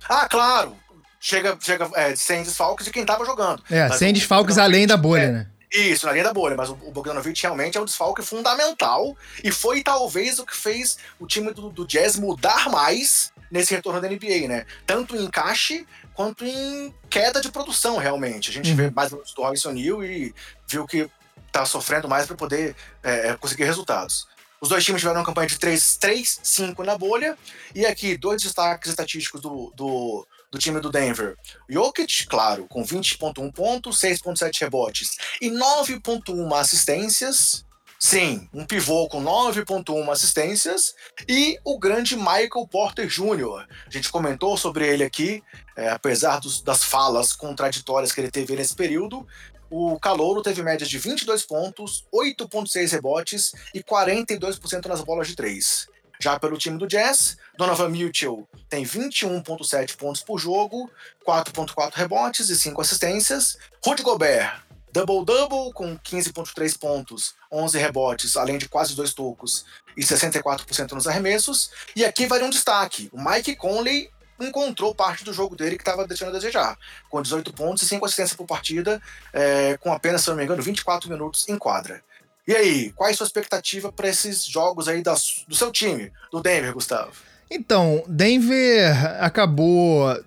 [0.06, 0.76] Ah, claro.
[1.18, 3.64] Chega, chega é, sem desfalques de quem tava jogando.
[3.70, 5.46] É, mas sem desfalques além da bolha, é, né?
[5.72, 9.82] Isso, na linha da bolha, mas o, Bogdanovich realmente é um desfalque fundamental e foi
[9.82, 14.46] talvez o que fez o time do, do Jazz mudar mais nesse retorno da NBA,
[14.46, 14.66] né?
[14.84, 18.50] Tanto em encaixe quanto em queda de produção, realmente.
[18.50, 18.76] A gente uhum.
[18.76, 20.34] vê mais do Robinson Neal e
[20.66, 21.10] viu que
[21.52, 24.26] tá sofrendo mais para poder é, é, conseguir resultados.
[24.60, 27.36] Os dois times tiveram uma campanha de 3-5 na bolha.
[27.74, 31.36] E aqui, dois destaques estatísticos do, do, do time do Denver.
[31.68, 37.66] Jokic, claro, com 20.1 pontos, 6.7 rebotes e 9.1 assistências.
[38.06, 40.94] Sim, um pivô com 9.1 assistências
[41.26, 43.66] e o grande Michael Porter Jr.
[43.86, 45.42] A gente comentou sobre ele aqui,
[45.74, 49.26] é, apesar dos, das falas contraditórias que ele teve nesse período.
[49.70, 55.88] O Calouro teve média de 22 pontos, 8.6 rebotes e 42% nas bolas de 3.
[56.20, 60.90] Já pelo time do Jazz, Donovan Mitchell tem 21,7 pontos por jogo,
[61.26, 63.56] 4,4 rebotes e 5 assistências.
[63.84, 64.63] Rudy Gobert,
[64.94, 69.64] double-double com 15,3 pontos, 11 rebotes, além de quase dois tocos
[69.96, 71.70] e 64% nos arremessos.
[71.96, 74.08] E aqui vai um destaque: o Mike Conley
[74.40, 76.78] encontrou parte do jogo dele que estava deixando a desejar,
[77.10, 79.02] com 18 pontos e 5 assistências por partida,
[79.32, 82.02] é, com apenas, se não me engano, 24 minutos em quadra.
[82.46, 86.12] E aí, qual é a sua expectativa para esses jogos aí das, do seu time,
[86.30, 87.12] do Denver, Gustavo?
[87.50, 90.22] Então, Denver acabou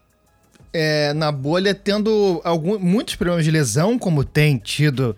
[0.74, 5.16] é, na bolha tendo algum, muitos problemas de lesão, como tem tido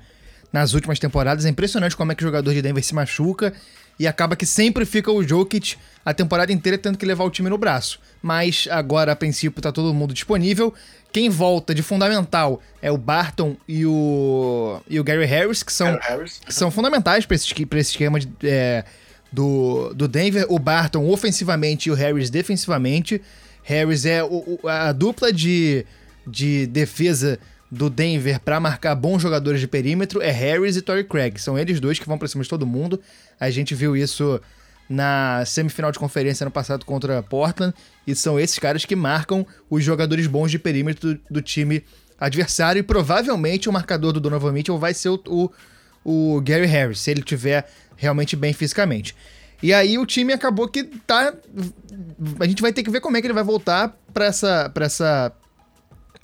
[0.51, 1.45] nas últimas temporadas.
[1.45, 3.53] É impressionante como é que o jogador de Denver se machuca
[3.99, 7.49] e acaba que sempre fica o Jokic a temporada inteira tendo que levar o time
[7.49, 7.99] no braço.
[8.21, 10.73] Mas agora, a princípio, tá todo mundo disponível.
[11.12, 15.97] Quem volta de fundamental é o Barton e o, e o Gary Harris, que são,
[16.01, 16.39] Harris.
[16.45, 18.85] Que são fundamentais para esse, pra esse esquema de, é,
[19.31, 20.45] do, do Denver.
[20.49, 23.21] O Barton ofensivamente e o Harris defensivamente.
[23.69, 25.86] Harris é o, a dupla de,
[26.25, 27.38] de defesa
[27.69, 31.38] do Denver para marcar bons jogadores de perímetro é Harris e Torrey Craig.
[31.38, 32.99] São eles dois que vão para cima de todo mundo.
[33.39, 34.41] A gente viu isso
[34.89, 37.71] na semifinal de conferência ano passado contra Portland.
[38.08, 41.84] E são esses caras que marcam os jogadores bons de perímetro do, do time
[42.19, 42.79] adversário.
[42.79, 45.51] E provavelmente o marcador do Donovan Mitchell vai ser o, o,
[46.03, 49.15] o Gary Harris, se ele tiver realmente bem fisicamente.
[49.62, 51.34] E aí o time acabou que tá.
[52.39, 54.86] A gente vai ter que ver como é que ele vai voltar para essa, pra
[54.86, 55.34] essa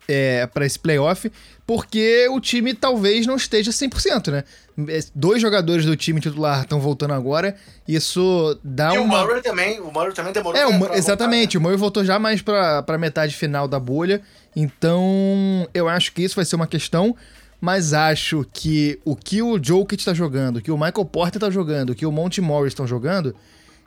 [0.07, 1.31] é, para esse playoff,
[1.65, 4.43] porque o time talvez não esteja 100%, né?
[4.89, 7.55] É, dois jogadores do time titular estão voltando agora,
[7.87, 9.21] isso dá e uma...
[9.21, 11.59] o Murray também, o Murray também demorou é, o, Exatamente, voltar, né?
[11.59, 14.21] o Murray voltou já mais pra, pra metade final da bolha,
[14.55, 17.15] então eu acho que isso vai ser uma questão,
[17.65, 21.49] mas acho que o que o Jokic está jogando, o que o Michael Porter está
[21.49, 23.35] jogando, o que o Monty Morris estão jogando,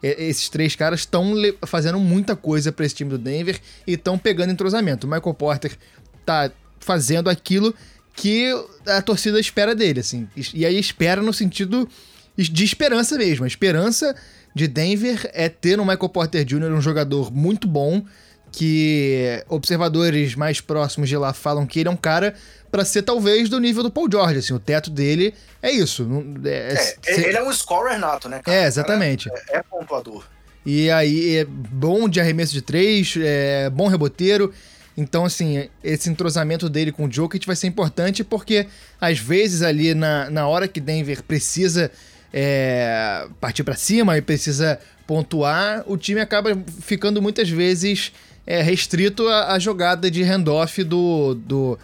[0.03, 1.33] esses três caras estão
[1.65, 5.07] fazendo muita coisa para esse time do Denver e estão pegando entrosamento.
[5.07, 5.79] O Michael Porter
[6.27, 7.73] tá fazendo aquilo
[8.17, 8.53] que
[8.85, 10.29] a torcida espera dele, assim.
[10.53, 11.89] E aí espera no sentido
[12.37, 13.45] de esperança mesmo.
[13.45, 14.13] A esperança
[14.53, 16.73] de Denver é ter no Michael Porter Jr.
[16.73, 18.05] um jogador muito bom,
[18.51, 22.35] que observadores mais próximos de lá falam que ele é um cara
[22.71, 26.07] para ser talvez do nível do Paul George, assim, o teto dele é isso.
[26.45, 28.41] É, é, ele é um scorer nato, né?
[28.43, 28.57] Cara?
[28.57, 29.31] É, exatamente.
[29.51, 30.25] É, é pontuador.
[30.65, 34.53] E aí é bom de arremesso de três, é bom reboteiro.
[34.97, 38.67] Então, assim, esse entrosamento dele com o Jokic vai ser importante porque,
[39.01, 41.91] às vezes, ali na, na hora que Denver precisa
[42.33, 46.51] é, partir para cima e precisa pontuar, o time acaba
[46.81, 48.13] ficando muitas vezes
[48.47, 51.79] é, restrito à, à, jogada de handoff do, do,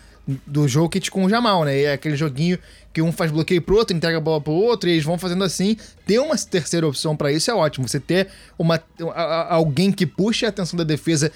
[0.47, 1.83] do Jokic com o Jamal, né?
[1.83, 2.59] É aquele joguinho
[2.93, 5.45] que um faz bloqueio pro outro, entrega a bola pro outro, e eles vão fazendo
[5.45, 5.77] assim.
[6.07, 7.89] Ter uma terceira opção para isso é ótimo.
[7.89, 8.83] Você ter uma,
[9.49, 11.31] alguém que puxe a atenção da defesa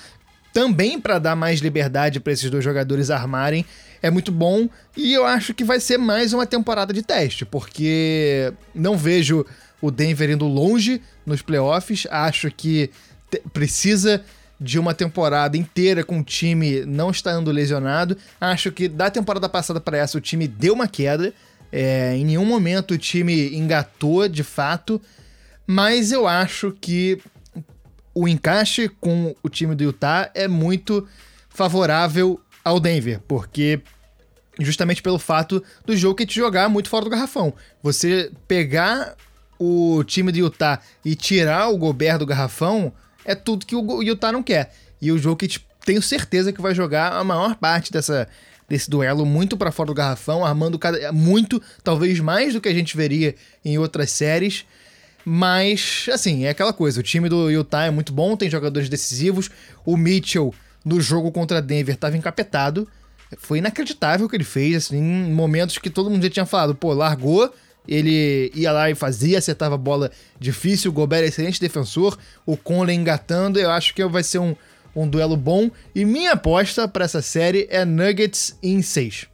[0.53, 3.65] também para dar mais liberdade para esses dois jogadores armarem,
[4.03, 4.69] é muito bom.
[4.97, 9.45] E eu acho que vai ser mais uma temporada de teste, porque não vejo
[9.81, 12.07] o Denver indo longe nos playoffs.
[12.11, 12.91] Acho que
[13.53, 14.25] precisa
[14.61, 18.17] de uma temporada inteira com o time não estando lesionado.
[18.41, 21.33] Acho que da temporada passada para essa o time deu uma queda.
[21.71, 25.01] É, em nenhum momento o time engatou de fato.
[25.67, 27.21] Mas eu acho que
[28.15, 31.07] o encaixe com o time do Utah é muito
[31.49, 33.81] favorável ao Denver, porque
[34.59, 37.55] justamente pelo fato do jogo que te jogar muito fora do garrafão.
[37.83, 39.15] Você pegar
[39.59, 42.93] o time do Utah e tirar o Gobert do garrafão
[43.29, 44.73] é tudo que o Utah não quer.
[45.01, 48.27] E o jogo que tenho certeza que vai jogar a maior parte dessa
[48.67, 52.75] desse duelo muito para fora do garrafão, armando cada, muito, talvez mais do que a
[52.75, 54.67] gente veria em outras séries.
[55.25, 57.01] Mas, assim, é aquela coisa.
[57.01, 59.51] O time do Utah é muito bom, tem jogadores decisivos.
[59.87, 62.87] O Mitchell, no jogo contra Denver, estava encapetado.
[63.39, 66.75] Foi inacreditável o que ele fez, assim, em momentos que todo mundo já tinha falado,
[66.75, 67.51] pô, largou,
[67.89, 70.91] ele ia lá e fazia, acertava a bola difícil.
[70.91, 72.19] O Gobert é excelente defensor.
[72.45, 73.59] O Conley engatando.
[73.59, 74.55] Eu acho que vai ser um,
[74.95, 75.71] um duelo bom.
[75.95, 79.27] E minha aposta para essa série é Nuggets em 6.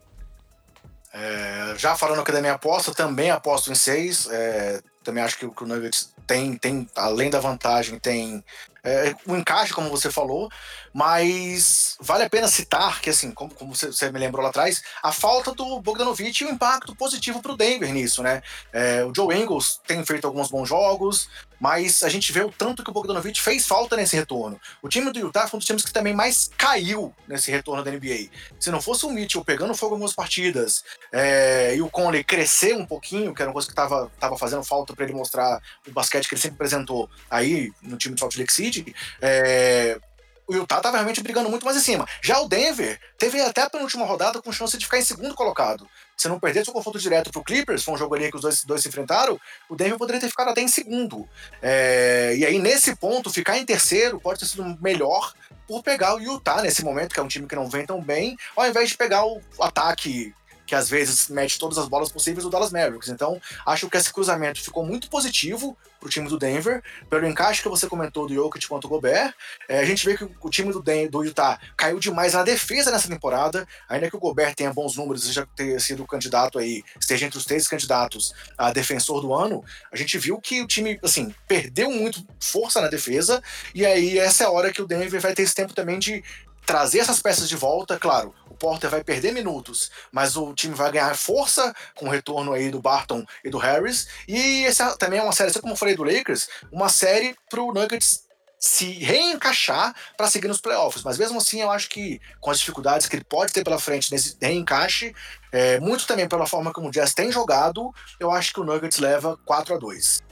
[1.12, 4.28] É, já falando aqui da minha aposta, também aposto em 6.
[4.30, 8.42] É, também acho que o Nuggets tem, tem, além da vantagem, tem
[8.84, 10.50] é, o encaixe, como você falou,
[10.92, 14.82] mas vale a pena citar que, assim, como, como você, você, me lembrou lá atrás,
[15.02, 18.42] a falta do Bogdanovich e o impacto positivo para o Denver nisso, né?
[18.72, 21.28] É, o Joe Ingles tem feito alguns bons jogos,
[21.58, 24.60] mas a gente vê o tanto que o Bogdanovich fez falta nesse retorno.
[24.82, 27.90] O time do Utah foi um dos times que também mais caiu nesse retorno da
[27.90, 28.28] NBA.
[28.58, 32.76] Se não fosse o Mitchell pegando fogo em algumas partidas é, e o Conley crescer
[32.76, 35.90] um pouquinho, que era uma coisa que estava tava fazendo falta para ele mostrar o
[35.90, 38.73] basquete que ele sempre apresentou aí no time do Salt Lake City,
[39.20, 39.98] é,
[40.46, 42.06] o Utah estava realmente brigando muito mais em cima.
[42.22, 45.88] Já o Denver teve até a penúltima rodada com chance de ficar em segundo colocado.
[46.16, 48.64] Se não perdesse o confronto direto pro Clippers, foi um jogo ali que os dois,
[48.64, 51.28] dois se enfrentaram, o Denver poderia ter ficado até em segundo.
[51.60, 55.32] É, e aí, nesse ponto, ficar em terceiro pode ter sido melhor
[55.66, 58.36] por pegar o Utah nesse momento, que é um time que não vem tão bem,
[58.54, 60.34] ao invés de pegar o ataque
[60.66, 63.08] que às vezes mete todas as bolas possíveis do Dallas Mavericks.
[63.08, 67.62] Então, acho que esse cruzamento ficou muito positivo para o time do Denver, pelo encaixe
[67.62, 69.32] que você comentou do Jokic contra o Gobert.
[69.66, 72.90] É, a gente vê que o time do, Den do Utah caiu demais na defesa
[72.90, 76.82] nessa temporada, ainda que o Gobert tenha bons números e já ter sido candidato aí,
[77.00, 80.98] esteja entre os três candidatos a defensor do ano, a gente viu que o time,
[81.02, 83.42] assim, perdeu muito força na defesa,
[83.74, 86.22] e aí essa é a hora que o Denver vai ter esse tempo também de
[86.66, 88.34] trazer essas peças de volta, claro,
[88.64, 92.80] Porter vai perder minutos, mas o time vai ganhar força com o retorno aí do
[92.80, 94.08] Barton e do Harris.
[94.26, 97.74] E essa também é uma série, assim como eu falei do Lakers, uma série pro
[97.74, 98.24] Nuggets
[98.58, 101.04] se reencaixar para seguir nos playoffs.
[101.04, 104.10] Mas mesmo assim, eu acho que com as dificuldades que ele pode ter pela frente
[104.10, 105.14] nesse reencaixe,
[105.52, 108.98] é, muito também pela forma como o Jazz tem jogado, eu acho que o Nuggets
[108.98, 110.22] leva 4 a 2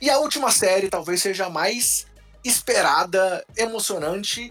[0.00, 2.06] E a última série talvez seja a mais
[2.42, 4.50] esperada, emocionante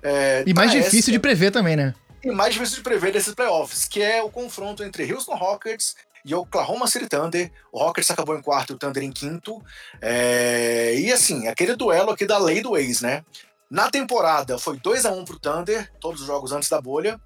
[0.00, 1.92] é, e mais difícil essa, de prever também, né?
[2.22, 5.94] E mais difícil de prever desses playoffs, que é o confronto entre Houston Rockets
[6.24, 7.52] e Oklahoma City Thunder.
[7.72, 9.62] O Rockets acabou em quarto e o Thunder em quinto.
[10.00, 13.24] É, e assim, aquele duelo aqui da lei do ex, né?
[13.70, 17.20] Na temporada foi 2 a 1 pro Thunder, todos os jogos antes da bolha.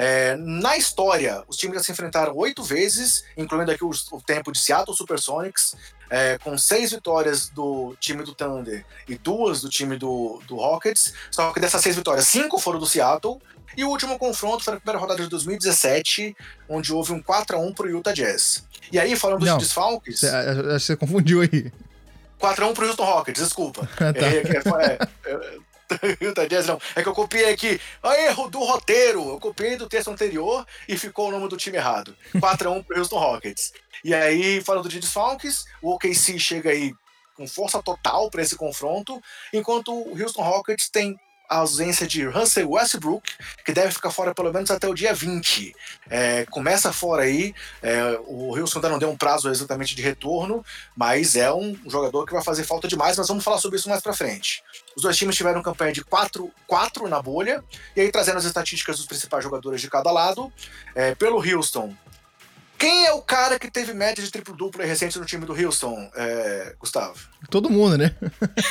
[0.00, 4.52] É, na história, os times já se enfrentaram oito vezes, incluindo aqui o, o tempo
[4.52, 5.74] de Seattle Supersonics,
[6.08, 11.12] é, com seis vitórias do time do Thunder e duas do time do, do Rockets.
[11.32, 13.40] Só que dessas seis vitórias, cinco foram do Seattle.
[13.76, 16.36] E o último confronto foi na primeira rodada de 2017,
[16.68, 18.64] onde houve um 4x1 pro Utah Jazz.
[18.90, 20.24] E aí, falando dos desfalques.
[20.24, 21.72] Acho que você confundiu aí.
[22.40, 23.88] 4x1 pro Houston Rockets, desculpa.
[24.00, 24.26] Ah, tá.
[24.26, 25.58] é, é, é,
[26.20, 26.80] Utah Jazz não.
[26.94, 27.80] É que eu copiei aqui.
[28.26, 29.28] Erro do roteiro.
[29.30, 32.16] Eu copiei do texto anterior e ficou o nome do time errado.
[32.36, 33.72] 4x1 pro Houston Rockets.
[34.04, 36.92] E aí, falando de desfalques, o OKC chega aí
[37.34, 39.20] com força total para esse confronto,
[39.52, 41.16] enquanto o Houston Rockets tem
[41.48, 43.32] a ausência de Russell Westbrook,
[43.64, 45.74] que deve ficar fora pelo menos até o dia 20.
[46.10, 50.64] É, começa fora aí, é, o Houston ainda não deu um prazo exatamente de retorno,
[50.94, 54.02] mas é um jogador que vai fazer falta demais, mas vamos falar sobre isso mais
[54.02, 54.62] pra frente.
[54.94, 57.64] Os dois times tiveram campanha de 4, 4 na bolha,
[57.96, 60.52] e aí trazendo as estatísticas dos principais jogadores de cada lado.
[60.94, 61.94] É, pelo Houston,
[62.78, 66.76] quem é o cara que teve média de triplo-duplo recente no time do Houston, é,
[66.78, 67.18] Gustavo?
[67.50, 68.14] Todo mundo, né?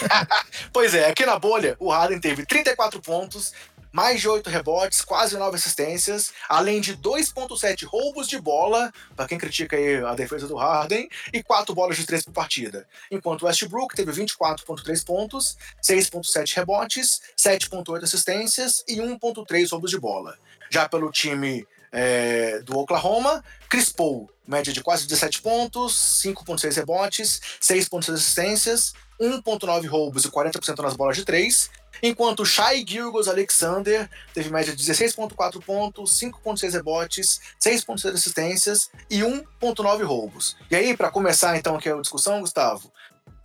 [0.71, 3.53] pois é, aqui na bolha, o Harden teve 34 pontos,
[3.91, 9.37] mais de 8 rebotes, quase 9 assistências, além de 2.7 roubos de bola, para quem
[9.37, 12.87] critica aí a defesa do Harden, e 4 bolas de 3 por partida.
[13.11, 20.37] Enquanto o Westbrook teve 24.3 pontos, 6.7 rebotes, 7.8 assistências e 1.3 roubos de bola.
[20.69, 23.43] Já pelo time é, do Oklahoma.
[23.69, 30.81] Chris Paul, média de quase 17 pontos, 5,6 rebotes, 6,6 assistências, 1,9 roubos e 40%
[30.81, 31.69] nas bolas de 3.
[32.01, 40.03] Enquanto Shai Gilgos Alexander teve média de 16,4 pontos, 5,6 rebotes, 6,6 assistências e 1,9
[40.03, 40.55] roubos.
[40.69, 42.91] E aí, para começar então aqui a discussão, Gustavo,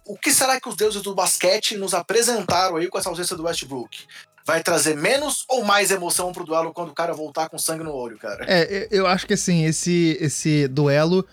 [0.05, 3.45] o que será que os deuses do basquete nos apresentaram aí com essa ausência do
[3.45, 4.07] Westbrook?
[4.45, 7.93] Vai trazer menos ou mais emoção pro duelo quando o cara voltar com sangue no
[7.93, 8.45] olho, cara?
[8.49, 11.27] É, eu acho que assim, esse, esse duelo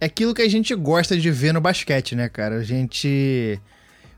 [0.00, 2.56] é aquilo que a gente gosta de ver no basquete, né, cara?
[2.56, 3.60] A gente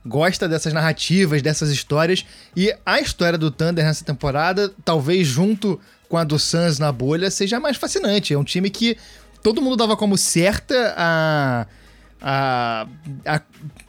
[0.05, 2.25] gosta dessas narrativas, dessas histórias.
[2.55, 7.31] E a história do Thunder nessa temporada, talvez junto com a do Suns na bolha,
[7.31, 8.33] seja mais fascinante.
[8.33, 8.97] É um time que
[9.43, 11.67] todo mundo dava como certa a
[12.21, 12.87] a,
[13.25, 13.41] a,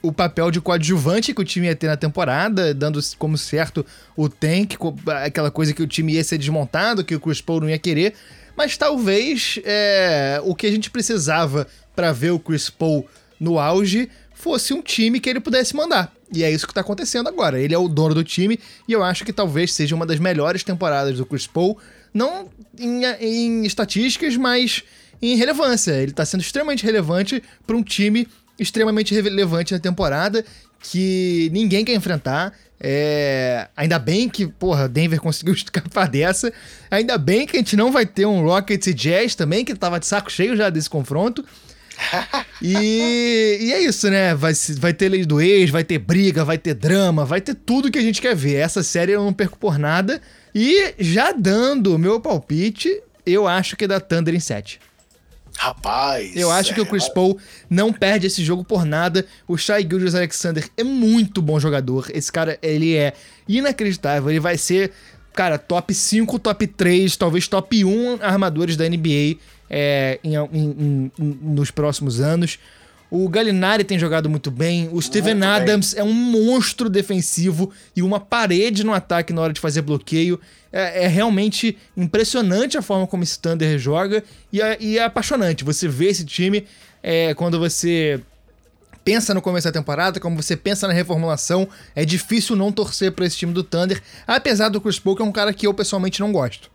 [0.01, 4.27] o papel de coadjuvante que o time ia ter na temporada, dando como certo o
[4.27, 4.75] tank,
[5.23, 8.13] aquela coisa que o time ia ser desmontado, que o Chris Paul não ia querer.
[8.55, 13.07] Mas talvez é, o que a gente precisava para ver o Chris Paul
[13.39, 16.11] no auge fosse um time que ele pudesse mandar.
[16.33, 17.59] E é isso que está acontecendo agora.
[17.59, 20.63] Ele é o dono do time e eu acho que talvez seja uma das melhores
[20.63, 21.77] temporadas do Chris Paul,
[22.13, 24.83] não em, em estatísticas, mas
[25.21, 25.91] em relevância.
[25.91, 28.27] Ele está sendo extremamente relevante para um time
[28.59, 30.43] extremamente relevante na temporada
[30.81, 32.53] que ninguém quer enfrentar.
[32.79, 33.67] É...
[33.75, 36.51] Ainda bem que, porra, Denver conseguiu escapar dessa.
[36.89, 39.99] Ainda bem que a gente não vai ter um Rockets e Jazz também, que tava
[39.99, 41.43] de saco cheio já desse confronto.
[42.61, 44.35] e, e, é isso, né?
[44.35, 47.91] Vai, vai ter lei do ex, vai ter briga, vai ter drama, vai ter tudo
[47.91, 48.55] que a gente quer ver.
[48.55, 50.21] Essa série eu não perco por nada.
[50.53, 54.79] E já dando o meu palpite, eu acho que é da Thunder em 7.
[55.57, 56.35] Rapaz.
[56.35, 57.37] Eu acho é, que o Chris Paul
[57.67, 59.25] não perde esse jogo por nada.
[59.47, 62.07] O Shai Gilgeous Alexander é muito bom jogador.
[62.13, 63.13] Esse cara, ele é
[63.47, 64.29] inacreditável.
[64.29, 64.91] Ele vai ser,
[65.33, 69.37] cara, top 5, top 3, talvez top 1 armadores da NBA
[69.67, 72.59] é, em, em, em, nos próximos anos.
[73.09, 74.89] O Gallinari tem jogado muito bem.
[74.91, 76.01] O Steven muito Adams bem.
[76.01, 80.39] é um monstro defensivo e uma parede no ataque na hora de fazer bloqueio.
[80.71, 85.63] É, é realmente impressionante a forma como esse Thunder joga e é, e é apaixonante.
[85.63, 86.65] Você vê esse time
[87.01, 88.19] é, quando você
[89.05, 93.25] pensa no começo da temporada, como você pensa na reformulação, é difícil não torcer para
[93.25, 96.19] esse time do Thunder, apesar do Chris Paul, que é um cara que eu pessoalmente
[96.19, 96.69] não gosto.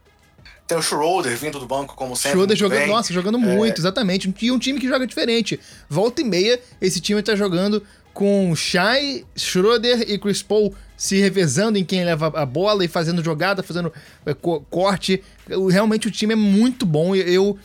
[0.66, 2.30] Tem o Schroeder vindo do banco, como sempre.
[2.30, 2.88] Schroeder jogando, bem.
[2.88, 3.40] nossa, jogando é...
[3.40, 4.32] muito, exatamente.
[4.40, 5.58] E um time que joga diferente.
[5.88, 7.82] Volta e meia, esse time tá jogando
[8.14, 13.24] com Shai, Schroeder e Chris Paul se revezando em quem leva a bola e fazendo
[13.24, 13.92] jogada, fazendo
[14.24, 14.34] é,
[14.70, 15.22] corte.
[15.70, 17.14] Realmente o time é muito bom.
[17.16, 17.58] Eu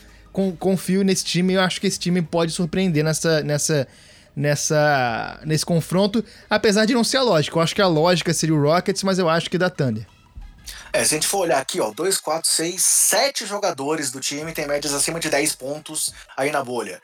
[0.58, 1.54] confio nesse time.
[1.54, 3.86] Eu acho que esse time pode surpreender nessa, nessa,
[4.34, 7.56] nessa, nesse confronto, apesar de não ser a lógica.
[7.56, 10.04] Eu acho que a lógica seria o Rockets, mas eu acho que dá Thunder.
[10.92, 14.52] É, se a gente for olhar aqui, ó, 2, 4, 6, 7 jogadores do time
[14.52, 17.00] têm médias acima de 10 pontos aí na bolha.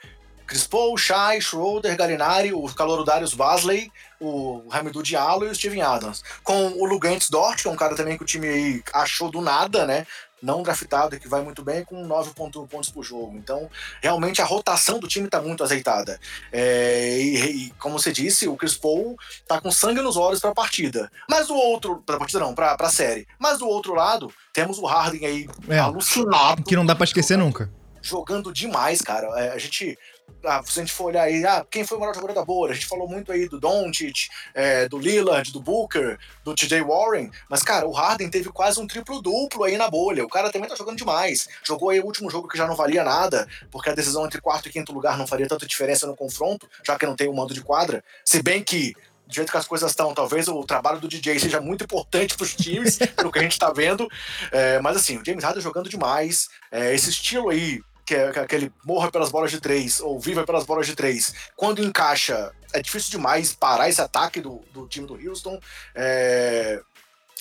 [0.47, 5.81] Chris Paul, Shai, Schroeder, Galinari, o calor Darius Basley, o Hamidou Diallo e o Steven
[5.83, 6.23] Adams.
[6.43, 9.87] Com o Lugantes Dort, que é um cara também que o time achou do nada,
[9.87, 10.07] né?
[10.45, 13.37] Não draftado, que vai muito bem, com 9,1 pontos por jogo.
[13.37, 13.69] Então,
[14.03, 16.21] realmente a rotação do time está muito azeitada.
[16.53, 19.17] É, e, e, como você disse, o Chris Paul
[19.49, 21.11] tá com sangue nos olhos para a partida.
[21.29, 22.03] Mas do outro.
[22.05, 23.27] Para a partida não, para a série.
[23.39, 26.63] Mas do outro lado, temos o Harden aí é, alucinado.
[26.63, 27.71] Que não dá para esquecer nunca.
[28.03, 29.27] Jogando demais, cara.
[29.41, 29.99] É, a gente
[30.45, 32.73] ah, se a gente for olhar aí, ah, quem foi o melhor jogador da bola?
[32.73, 37.31] A gente falou muito aí do Doncic, é, do Lillard, do Booker, do TJ Warren,
[37.49, 40.25] mas, cara, o Harden teve quase um triplo-duplo aí na bolha.
[40.25, 41.49] O cara também tá jogando demais.
[41.63, 44.69] Jogou aí o último jogo que já não valia nada, porque a decisão entre quarto
[44.69, 47.55] e quinto lugar não faria tanta diferença no confronto, já que não tem o mando
[47.55, 48.05] de quadra.
[48.25, 48.95] Se bem que
[49.27, 52.45] do jeito que as coisas estão, talvez o trabalho do DJ seja muito importante para
[52.45, 54.07] os times, pelo que a gente está vendo.
[54.53, 56.49] É, mas assim, o James Harden jogando demais.
[56.71, 60.65] É, esse estilo aí que é aquele morra pelas bolas de três, ou viva pelas
[60.65, 65.15] bolas de três, quando encaixa, é difícil demais parar esse ataque do, do time do
[65.15, 65.59] Houston.
[65.95, 66.81] É,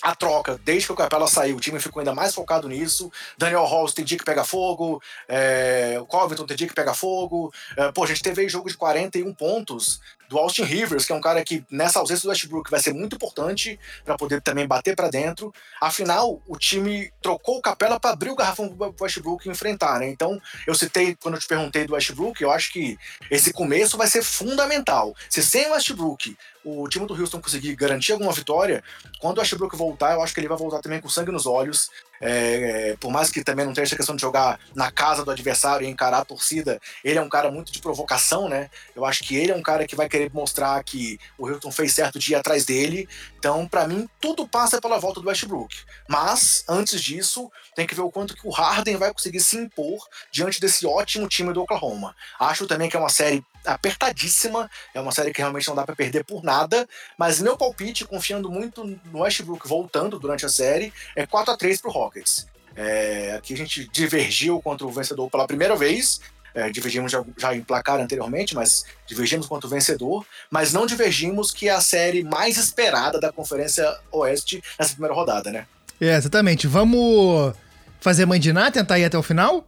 [0.03, 3.09] a troca, desde que o Capela saiu, o time ficou ainda mais focado nisso.
[3.37, 7.53] Daniel Halls tem dia que pega fogo, é, o Covington tem dia que pega fogo.
[7.77, 10.01] É, pô, a gente teve aí jogo de 41 pontos
[10.33, 13.15] do Austin Rivers, que é um cara que nessa ausência do Westbrook vai ser muito
[13.15, 15.53] importante para poder também bater para dentro.
[15.79, 20.09] Afinal, o time trocou o Capela para abrir o garrafão pro Westbrook enfrentar, né?
[20.09, 22.97] Então, eu citei quando eu te perguntei do Westbrook, eu acho que
[23.29, 25.15] esse começo vai ser fundamental.
[25.29, 28.83] Se sem o Westbrook o time do Houston conseguir garantir alguma vitória,
[29.19, 31.89] quando o Westbrook voltar, eu acho que ele vai voltar também com sangue nos olhos.
[32.21, 35.31] É, é, por mais que também não tenha essa questão de jogar na casa do
[35.31, 38.69] adversário e encarar a torcida, ele é um cara muito de provocação, né?
[38.95, 41.93] Eu acho que ele é um cara que vai querer mostrar que o Hilton fez
[41.93, 43.07] certo dia atrás dele.
[43.37, 45.75] Então, para mim, tudo passa pela volta do Westbrook.
[46.07, 50.07] Mas, antes disso, tem que ver o quanto que o Harden vai conseguir se impor
[50.31, 52.15] diante desse ótimo time do Oklahoma.
[52.39, 55.95] Acho também que é uma série apertadíssima, é uma série que realmente não dá para
[55.95, 56.87] perder por nada,
[57.17, 61.81] mas meu palpite, confiando muito no Westbrook voltando durante a série, é 4 a 3
[61.81, 62.47] pro Rockets.
[62.75, 66.19] É, aqui a gente divergiu contra o vencedor pela primeira vez,
[66.53, 71.51] é, divergimos já, já, em placar anteriormente, mas divergimos contra o vencedor, mas não divergimos
[71.51, 75.65] que é a série mais esperada da Conferência Oeste nessa primeira rodada, né?
[75.99, 76.67] É, exatamente.
[76.67, 77.53] Vamos
[77.99, 79.65] fazer mandinar, tentar ir até o final?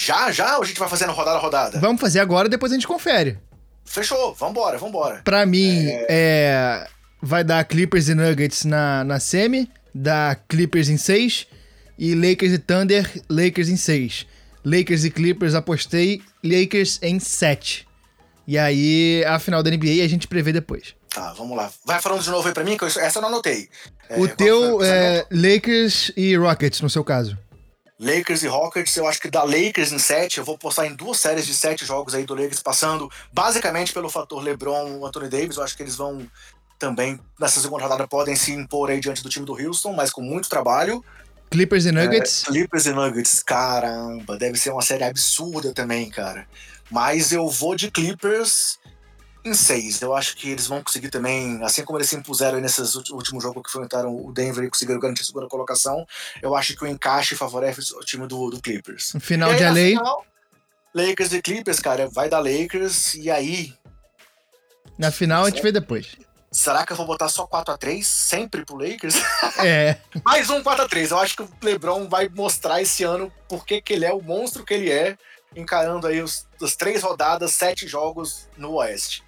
[0.00, 0.56] Já, já?
[0.56, 1.80] Ou a gente vai fazendo rodada a rodada?
[1.80, 3.36] Vamos fazer agora, depois a gente confere.
[3.84, 5.22] Fechou, vambora, vambora.
[5.24, 6.06] Pra mim, é...
[6.08, 6.86] é...
[7.20, 11.48] vai dar Clippers e Nuggets na, na semi, dá Clippers em 6
[11.98, 14.24] e Lakers e Thunder, Lakers em 6.
[14.64, 17.88] Lakers e Clippers apostei, Lakers em 7.
[18.46, 20.94] E aí, a final da NBA a gente prevê depois.
[21.10, 21.72] Tá, vamos lá.
[21.84, 23.68] Vai falando de novo aí pra mim, que eu, essa eu não anotei.
[24.08, 27.36] É, o teu é Lakers e Rockets, no seu caso.
[27.98, 31.18] Lakers e Rockets, eu acho que da Lakers em 7, eu vou postar em duas
[31.18, 35.56] séries de 7 jogos aí do Lakers, passando basicamente pelo fator LeBron e Anthony Davis.
[35.56, 36.28] Eu acho que eles vão
[36.78, 40.20] também, nessa segunda rodada, podem se impor aí diante do time do Houston, mas com
[40.20, 41.04] muito trabalho.
[41.50, 42.44] Clippers e Nuggets.
[42.44, 46.46] É, Clippers e Nuggets, caramba, deve ser uma série absurda também, cara.
[46.88, 48.78] Mas eu vou de Clippers
[49.48, 50.00] em seis.
[50.00, 53.62] Eu acho que eles vão conseguir também, assim como eles se impuseram nesses últimos jogos
[53.62, 56.06] que enfrentaram o Denver e conseguiram garantir a segunda colocação,
[56.42, 59.12] eu acho que o encaixe favorece o time do, do Clippers.
[59.20, 60.00] Final de LA.
[60.94, 63.74] Lakers e Clippers, cara, vai dar Lakers e aí.
[64.98, 66.16] Na final a gente vê depois.
[66.50, 69.14] Será que eu vou botar só 4x3 sempre pro Lakers?
[69.58, 69.98] É.
[70.24, 71.10] Mais um 4x3.
[71.10, 74.64] Eu acho que o LeBron vai mostrar esse ano por que ele é o monstro
[74.64, 75.18] que ele é,
[75.54, 79.22] encarando aí os, as três rodadas, sete jogos no Oeste.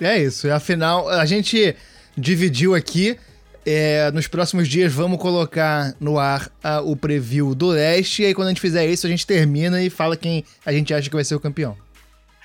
[0.00, 0.50] É isso.
[0.50, 1.76] Afinal, a gente
[2.16, 3.18] dividiu aqui.
[3.66, 8.22] É, nos próximos dias vamos colocar no ar a, o preview do leste.
[8.22, 10.92] E aí, quando a gente fizer isso, a gente termina e fala quem a gente
[10.92, 11.76] acha que vai ser o campeão.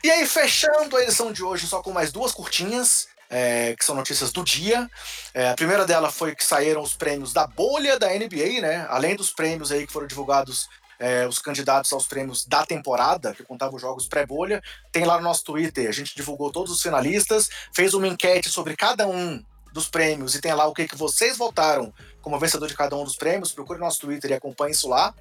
[0.01, 3.95] E aí, fechando a edição de hoje, só com mais duas curtinhas é, que são
[3.95, 4.89] notícias do dia.
[5.33, 8.87] É, a primeira dela foi que saíram os prêmios da bolha da NBA, né?
[8.89, 10.67] Além dos prêmios aí que foram divulgados
[10.99, 14.61] é, os candidatos aos prêmios da temporada, que contavam os jogos pré-bolha.
[14.91, 18.75] Tem lá no nosso Twitter, a gente divulgou todos os finalistas, fez uma enquete sobre
[18.75, 22.75] cada um dos prêmios e tem lá o que, que vocês votaram como vencedor de
[22.75, 23.51] cada um dos prêmios.
[23.51, 25.13] Procure nosso Twitter e acompanhe isso lá.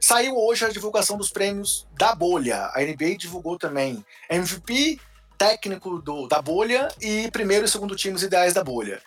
[0.00, 2.70] Saiu hoje a divulgação dos prêmios da bolha.
[2.74, 4.98] A NBA divulgou também MVP,
[5.36, 9.00] técnico do, da bolha e primeiro e segundo times ideais da bolha.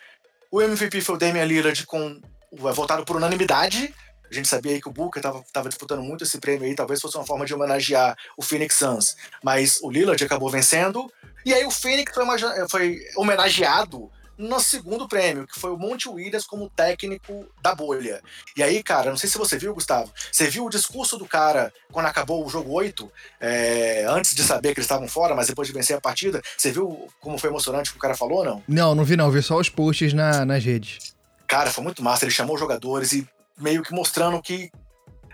[0.51, 2.21] O MVP foi o Damian Lillard com
[2.53, 3.93] é, votado por unanimidade.
[4.33, 7.15] A gente sabia aí que o Booker estava disputando muito esse prêmio aí, talvez fosse
[7.15, 11.07] uma forma de homenagear o Phoenix Suns, mas o Lillard acabou vencendo.
[11.45, 16.47] E aí o Phoenix foi, foi homenageado no segundo prêmio, que foi o Monte Williams
[16.47, 18.23] como técnico da bolha.
[18.57, 21.71] E aí, cara, não sei se você viu, Gustavo, você viu o discurso do cara
[21.91, 25.67] quando acabou o jogo 8, é, antes de saber que eles estavam fora, mas depois
[25.67, 28.63] de vencer a partida, você viu como foi emocionante o que o cara falou, não?
[28.67, 31.13] Não, não vi não, vi só os posts na, nas redes.
[31.47, 33.27] Cara, foi muito massa, ele chamou os jogadores e
[33.57, 34.71] meio que mostrando que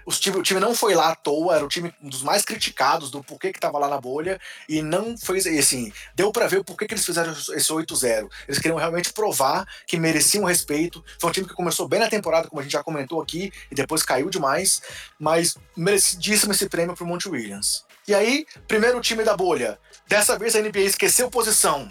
[0.09, 2.43] os time, o time não foi lá à toa, era o time um dos mais
[2.43, 6.57] criticados do porquê que tava lá na bolha e não fez assim, deu para ver
[6.57, 8.28] o porquê que eles fizeram esse 8-0.
[8.47, 11.05] Eles queriam realmente provar que mereciam respeito.
[11.20, 13.76] Foi um time que começou bem na temporada, como a gente já comentou aqui, e
[13.76, 14.82] depois caiu demais,
[15.20, 17.86] mas merecidíssimo esse prêmio pro Monte Williams.
[18.07, 19.78] E aí, primeiro time da bolha.
[20.07, 21.88] Dessa vez a NBA esqueceu posição.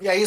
[0.00, 0.24] E aí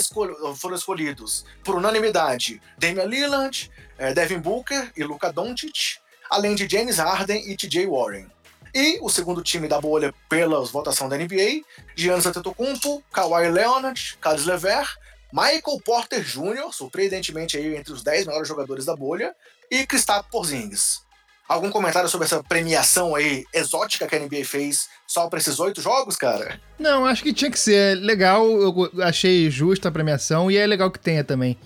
[0.57, 6.01] foram escolhidos, por unanimidade, Damian Lillard, eh, Devin Booker e Luka Doncic
[6.31, 8.25] além de James Harden e TJ Warren.
[8.73, 11.61] E o segundo time da bolha pela votação da NBA,
[11.93, 14.87] Giannis Antetokounmpo, Kawhi Leonard, Carlos Lever,
[15.33, 19.35] Michael Porter Jr., surpreendentemente aí entre os 10 melhores jogadores da bolha,
[19.69, 21.05] e Kristaps Porzingis.
[21.51, 25.81] Algum comentário sobre essa premiação aí exótica que a NBA fez só para esses oito
[25.81, 26.57] jogos, cara?
[26.79, 28.47] Não, acho que tinha que ser legal.
[28.47, 31.57] Eu achei justa a premiação e é legal que tenha também.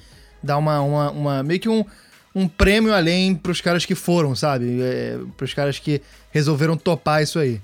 [0.42, 1.86] Dá uma, uma, uma meio que um,
[2.34, 4.82] um prêmio além pros caras que foram, sabe?
[4.82, 7.62] É, pros caras que resolveram topar isso aí.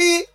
[0.00, 0.26] E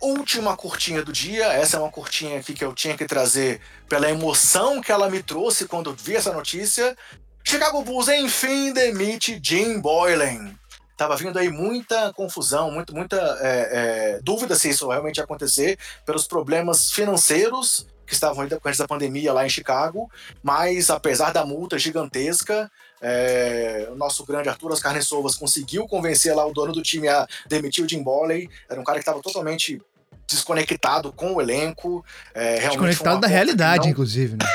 [0.00, 4.10] última curtinha do dia, essa é uma curtinha aqui que eu tinha que trazer pela
[4.10, 6.96] emoção que ela me trouxe quando vi essa notícia.
[7.46, 10.54] Chicago Bulls enfim demite Jim Boylan.
[10.96, 15.78] Tava vindo aí muita confusão, muito, muita é, é, dúvida se isso realmente ia acontecer
[16.06, 20.10] pelos problemas financeiros que estavam ainda com essa pandemia lá em Chicago,
[20.42, 22.70] mas apesar da multa gigantesca,
[23.00, 27.26] é, o nosso grande Arthur Ascar Sovas conseguiu convencer lá o dono do time a
[27.48, 29.80] demitir o Jim Bolley, era um cara que estava totalmente
[30.28, 32.04] desconectado com o elenco.
[32.34, 33.90] É, desconectado da realidade, não...
[33.90, 34.46] inclusive, né?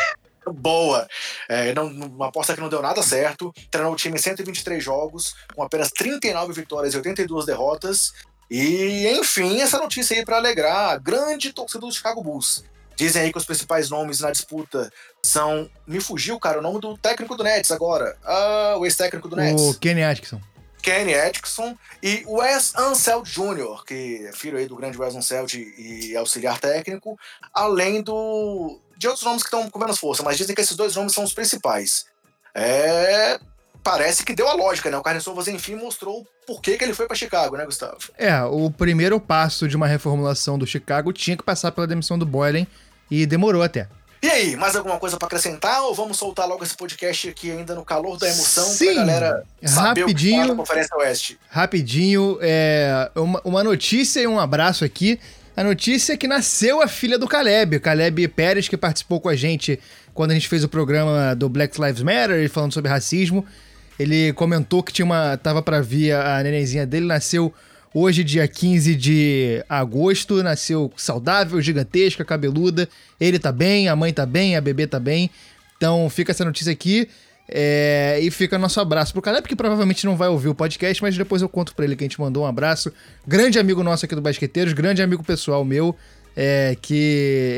[0.53, 1.07] Boa.
[1.47, 3.53] É, não, uma aposta que não deu nada certo.
[3.69, 8.13] Treinou o time em 123 jogos, com apenas 39 vitórias e 82 derrotas.
[8.49, 12.63] E, enfim, essa notícia aí para alegrar a grande torcida do Chicago Bulls.
[12.95, 14.91] Dizem aí que os principais nomes na disputa
[15.23, 15.69] são.
[15.87, 18.17] Me fugiu, cara, o nome do técnico do Nets agora.
[18.25, 19.61] Ah, o ex-técnico do Nets.
[19.61, 20.41] O Kenny Atkinson.
[20.81, 26.15] Kenny Atkinson e Wes Anseld Jr., que é filho aí do grande Wes Anseld e
[26.15, 27.17] auxiliar técnico,
[27.53, 30.95] além do de outros nomes que estão com menos força, mas dizem que esses dois
[30.95, 32.05] nomes são os principais.
[32.53, 33.39] É,
[33.81, 34.97] parece que deu a lógica, né?
[34.97, 37.97] O Carlos Sovas, enfim, mostrou por que, que ele foi para Chicago, né, Gustavo?
[38.17, 42.25] É, o primeiro passo de uma reformulação do Chicago tinha que passar pela demissão do
[42.25, 42.67] Boylan
[43.09, 43.87] e demorou até.
[44.21, 47.73] E aí, mais alguma coisa para acrescentar ou vamos soltar logo esse podcast aqui ainda
[47.73, 51.39] no calor da emoção Sim, pra galera saber rapidinho, o que da Conferência Oeste?
[51.49, 55.19] Rapidinho, é, uma, uma notícia e um abraço aqui.
[55.55, 59.29] A notícia é que nasceu a filha do Caleb, o Caleb Pérez, que participou com
[59.29, 59.79] a gente
[60.13, 63.45] quando a gente fez o programa do Black Lives Matter, falando sobre racismo.
[63.97, 67.53] Ele comentou que tinha uma tava para vir a nenenzinha dele, nasceu
[67.93, 72.87] Hoje, dia 15 de agosto, nasceu saudável, gigantesca, cabeluda.
[73.19, 75.29] Ele tá bem, a mãe tá bem, a bebê tá bem.
[75.75, 77.09] Então fica essa notícia aqui.
[77.51, 81.17] É, e fica nosso abraço pro Caleb, que provavelmente não vai ouvir o podcast, mas
[81.17, 82.93] depois eu conto pra ele que a gente mandou um abraço.
[83.27, 85.95] Grande amigo nosso aqui do Basqueteiros, grande amigo pessoal meu.
[86.35, 86.95] É, que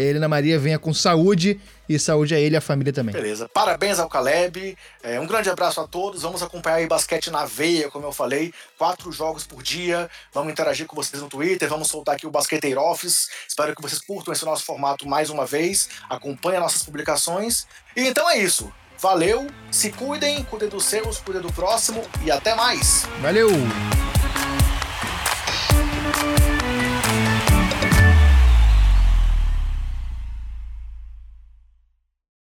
[0.07, 3.13] ele na Maria venha com saúde e saúde a ele e a família também.
[3.13, 3.49] Beleza.
[3.49, 4.77] Parabéns ao Caleb.
[5.03, 6.21] É, um grande abraço a todos.
[6.21, 8.53] Vamos acompanhar aí basquete na veia, como eu falei.
[8.77, 10.09] Quatro jogos por dia.
[10.33, 11.67] Vamos interagir com vocês no Twitter.
[11.67, 13.29] Vamos soltar aqui o Basqueteiro Office.
[13.47, 15.89] Espero que vocês curtam esse nosso formato mais uma vez.
[16.09, 17.67] Acompanhem nossas publicações.
[17.95, 18.71] E então é isso.
[19.01, 23.07] Valeu, se cuidem, cuidem dos seus, cuidem do próximo e até mais.
[23.19, 23.49] Valeu!